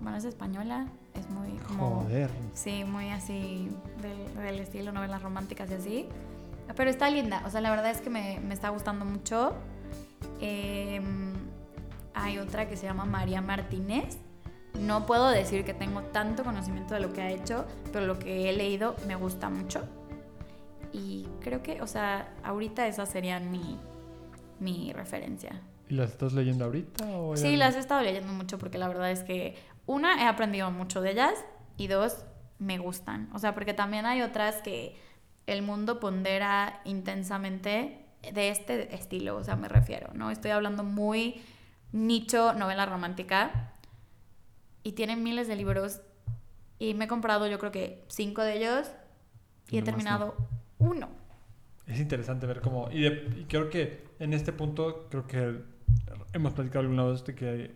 [0.00, 2.02] bueno, es española, es muy como...
[2.02, 2.30] Joder.
[2.52, 3.68] Sí, muy así
[4.00, 6.08] del, del estilo novelas románticas y así.
[6.76, 9.54] Pero está linda, o sea, la verdad es que me, me está gustando mucho.
[10.40, 11.00] Eh,
[12.14, 14.18] hay otra que se llama María Martínez.
[14.80, 18.48] No puedo decir que tengo tanto conocimiento de lo que ha hecho, pero lo que
[18.48, 19.82] he leído me gusta mucho.
[20.94, 23.80] Y creo que, o sea, ahorita esas serían mi,
[24.60, 25.60] mi referencia.
[25.88, 27.04] ¿Y las estás leyendo ahorita?
[27.18, 29.56] O Sí, las he estado leyendo mucho porque la verdad es que,
[29.86, 31.34] una, he aprendido mucho de ellas
[31.76, 32.24] y dos,
[32.60, 33.28] me gustan.
[33.34, 34.96] O sea, porque también hay otras que
[35.48, 40.30] el mundo pondera intensamente de este estilo, o sea, me refiero, ¿no?
[40.30, 41.42] Estoy hablando muy
[41.90, 43.72] nicho, novela romántica
[44.84, 46.00] y tienen miles de libros
[46.78, 48.90] y me he comprado yo creo que cinco de ellos
[49.70, 50.34] y Y he terminado
[50.84, 51.08] uno.
[51.86, 52.88] Es interesante ver cómo...
[52.90, 55.60] Y, de- y creo que en este punto, creo que
[56.32, 57.72] hemos platicado alguna vez de que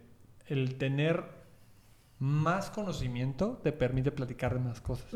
[0.47, 1.25] el tener
[2.19, 5.07] más conocimiento te permite platicar de más cosas.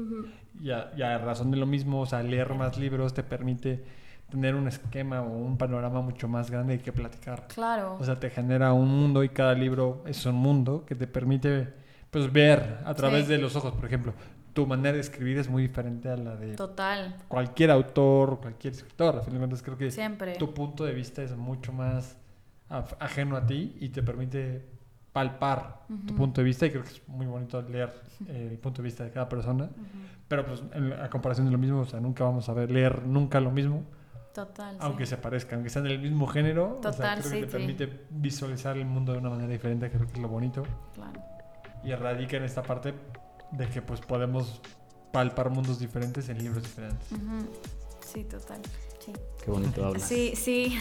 [0.60, 3.82] y, a, y a razón de lo mismo, o sea, leer más libros te permite
[4.30, 7.48] tener un esquema o un panorama mucho más grande de que platicar.
[7.48, 7.96] Claro.
[7.98, 11.68] O sea, te genera un mundo y cada libro es un mundo que te permite
[12.10, 13.32] pues ver a través Sí.
[13.32, 14.12] de los ojos, por ejemplo.
[14.52, 17.16] Tu manera de escribir es muy diferente a la de Total.
[17.28, 19.16] cualquier autor o cualquier escritor.
[19.16, 20.34] A fin de cuentas, creo que Siempre.
[20.36, 22.18] tu punto de vista es mucho más
[22.98, 24.64] ajeno a ti y te permite
[25.12, 27.92] palpar tu punto de vista y creo que es muy bonito leer
[28.28, 29.68] eh, el punto de vista de cada persona.
[30.28, 33.02] Pero pues en- a comparación de lo mismo, o sea, nunca vamos a ver leer
[33.06, 33.82] nunca lo mismo,
[34.34, 34.72] Total.
[34.74, 34.78] sí.
[34.80, 36.78] aunque se parezca, aunque sean del mismo género.
[36.78, 37.56] o sea, Total, creo sí, que te sí.
[37.58, 40.62] permite visualizar el mundo de una manera diferente, creo que es lo bonito.
[40.94, 41.20] Claro.
[41.84, 42.94] Y radica en esta parte
[43.52, 44.60] de que pues podemos
[45.12, 47.06] palpar mundos diferentes en libros diferentes.
[48.12, 48.60] Sí, total.
[49.04, 49.12] Sí.
[49.44, 50.02] Qué bonito hablas.
[50.02, 50.78] Sí, sí.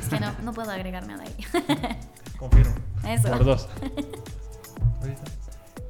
[0.00, 1.36] Es que no, no puedo agregar nada ahí.
[2.38, 2.74] Confirmo.
[3.06, 3.28] Eso.
[3.28, 3.68] Por dos.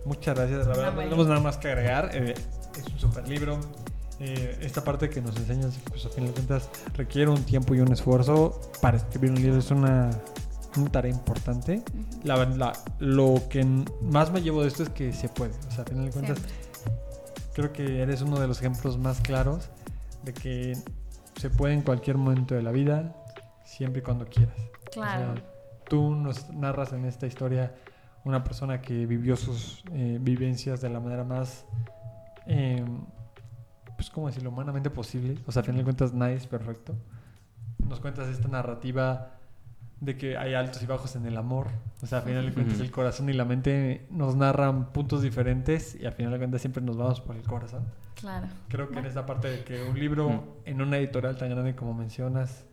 [0.05, 0.93] Muchas gracias, la verdad.
[0.93, 2.11] No tenemos nada más que agregar.
[2.13, 2.35] eh,
[2.79, 3.59] es un super libro.
[4.21, 7.81] Eh, esta parte que nos enseñas, pues a fin de cuentas, requiere un tiempo y
[7.81, 9.59] un esfuerzo para escribir un libro.
[9.59, 10.11] Es una,
[10.77, 11.83] una tarea importante.
[11.93, 12.21] Ujú.
[12.25, 13.65] La, la- lo que
[14.03, 15.53] más me llevo de esto es que se puede.
[15.69, 16.55] O sea, a fin de cuentas, Siempre.
[17.55, 19.69] creo que eres uno de los ejemplos más claros
[20.25, 20.77] de que
[21.37, 23.15] se puede en cualquier momento de la vida,
[23.65, 24.57] siempre y cuando quieras.
[24.93, 25.33] Claro.
[25.33, 25.45] O sea,
[25.89, 27.75] tú nos narras en esta historia
[28.25, 31.67] una persona que vivió sus eh, vivencias de la manera más,
[32.47, 32.83] eh,
[33.97, 35.39] pues, ¿cómo decirlo?, humanamente posible.
[35.47, 36.95] O sea, a fin de cuentas, nadie es perfecto.
[37.87, 39.33] Nos cuentas esta narrativa
[40.01, 41.69] de que hay altos y bajos en el amor.
[42.03, 42.85] O sea, a final de cuentas, Ujú.
[42.85, 46.83] el corazón y la mente nos narran puntos diferentes y a final de cuentas siempre
[46.83, 47.85] nos vamos por el corazón.
[48.21, 48.49] Claro.
[48.69, 50.41] Creo que en esta parte de que un libro Mm.
[50.67, 52.65] en una editorial tan grande como mencionas,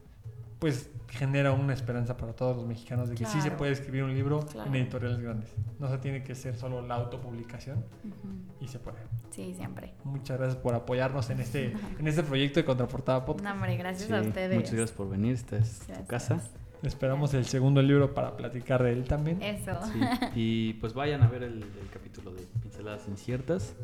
[0.59, 3.57] pues genera una esperanza para todos los mexicanos de que sí se Claro.
[3.57, 4.69] puede escribir un libro Claro.
[4.69, 5.51] en editoriales grandes.
[5.79, 8.63] No se tiene que ser solo la autopublicación Ujú.
[8.63, 8.97] y se puede.
[9.31, 9.93] Sí, siempre.
[10.03, 13.43] Muchas gracias por apoyarnos en este, en este proyecto de Contraportada Podcast.
[13.45, 14.55] No, hombre, gracias Sí, a ustedes.
[14.55, 15.33] Muchas gracias por venir.
[15.33, 16.07] Esta es tu Gracias.
[16.07, 16.41] casa.
[16.83, 19.41] Esperamos el segundo libro para platicar de él también.
[19.41, 19.71] Eso.
[19.93, 19.99] Sí.
[20.35, 23.75] Y pues vayan a ver el, el capítulo de Pinceladas Inciertas.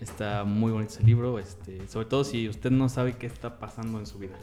[0.00, 3.98] Está muy bonito ese libro, este, sobre todo si usted no sabe qué está pasando
[3.98, 4.36] en su vida.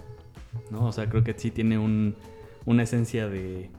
[0.70, 0.86] ¿no?
[0.86, 2.16] O sea, creo que sí tiene un,
[2.66, 3.70] una esencia de...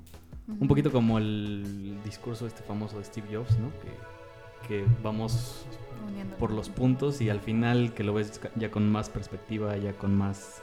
[0.60, 3.70] Un poquito como el discurso este famoso de Steve Jobs, ¿no?
[3.82, 5.66] Que, que vamos
[6.09, 9.93] Uniendo por los puntos y al final que lo ves ya con más perspectiva, ya
[9.93, 10.62] con más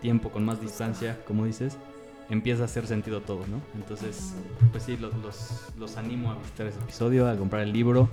[0.00, 1.78] tiempo, con más distancia, como dices,
[2.30, 3.60] empieza a hacer sentido todo, ¿no?
[3.74, 4.34] Entonces,
[4.70, 8.08] pues sí, los, los, los animo a visitar ese episodio, a comprar el libro.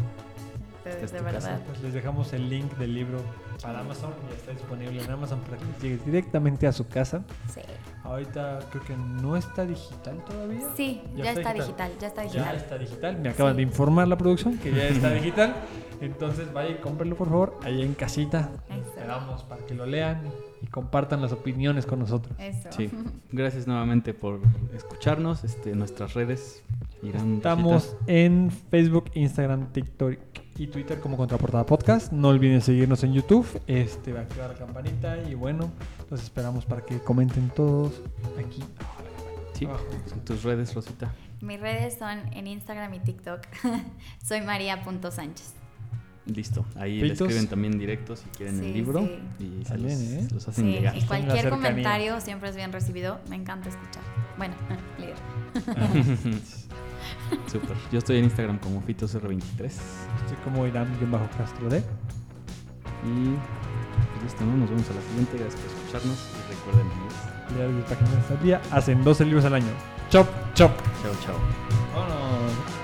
[0.84, 1.62] De es tu verdad.
[1.68, 3.20] Pues les dejamos el link del libro
[3.62, 4.12] para Amazon.
[4.30, 7.22] Ya está disponible en Amazon para que llegue directamente a su casa.
[7.54, 7.62] Sí.
[8.04, 10.68] Ahorita creo que no está digital todavía.
[10.76, 11.90] Sí, Ya ya, está está digital.
[11.90, 12.00] digital.
[12.02, 12.56] ya está Ya digital.
[12.56, 13.18] está digital.
[13.20, 13.58] Me acaban Sí.
[13.58, 15.54] de informar la producción que ya está digital.
[16.02, 18.50] Entonces vaya y cómprenlo por favor ahí en casita.
[18.68, 18.82] Eso.
[18.90, 20.24] Esperamos para que lo lean
[20.62, 22.36] y compartan las opiniones con nosotros.
[22.40, 22.70] Eso.
[22.72, 22.90] Sí.
[23.32, 24.40] Gracias nuevamente por
[24.74, 25.44] escucharnos.
[25.44, 26.64] Este, nuestras redes
[27.02, 27.36] irán.
[27.36, 30.18] Estamos en Facebook, Instagram, TikTok
[30.58, 32.12] y Twitter como Contraportada Podcast.
[32.12, 33.46] No olviden seguirnos en YouTube.
[33.68, 35.72] Este va a activar la campanita y bueno,
[36.10, 38.02] los esperamos para que comenten todos
[38.38, 38.64] aquí.
[39.54, 39.66] Sí.
[39.66, 39.86] Abajo.
[40.26, 41.12] Tus redes, Rosita.
[41.42, 43.42] Mis redes son en Instagram y TikTok.
[44.24, 45.61] Soy maría.sánchez.
[46.28, 46.66] Listo.
[46.76, 49.00] Ahí le escriben también directo si quieren Sí, el libro.
[49.02, 49.20] sí.
[49.60, 50.28] Y se También, los, ¿eh?
[50.34, 50.96] los hacen Sí, llegar.
[50.96, 53.20] y la cualquier comentario siempre es bien recibido.
[53.30, 54.04] Me encanta escuchar.
[54.38, 54.54] Bueno,
[55.00, 55.16] leer.
[57.52, 57.76] Súper.
[57.92, 59.42] Yo estoy en Instagram como FitosR23.
[59.66, 61.78] Estoy como Irán-Castro D.
[63.04, 63.30] Y
[64.12, 64.58] pues listo, ¿no?
[64.58, 65.38] Nos vemos a la siguiente.
[65.38, 66.30] Gracias por escucharnos.
[66.38, 67.14] Y recuerden, amigos.
[67.56, 68.62] Diario de páginas al día.
[68.72, 69.72] Hacen 12 libros al año.
[70.10, 70.72] Chop, chop.
[71.02, 72.81] Chao, chao.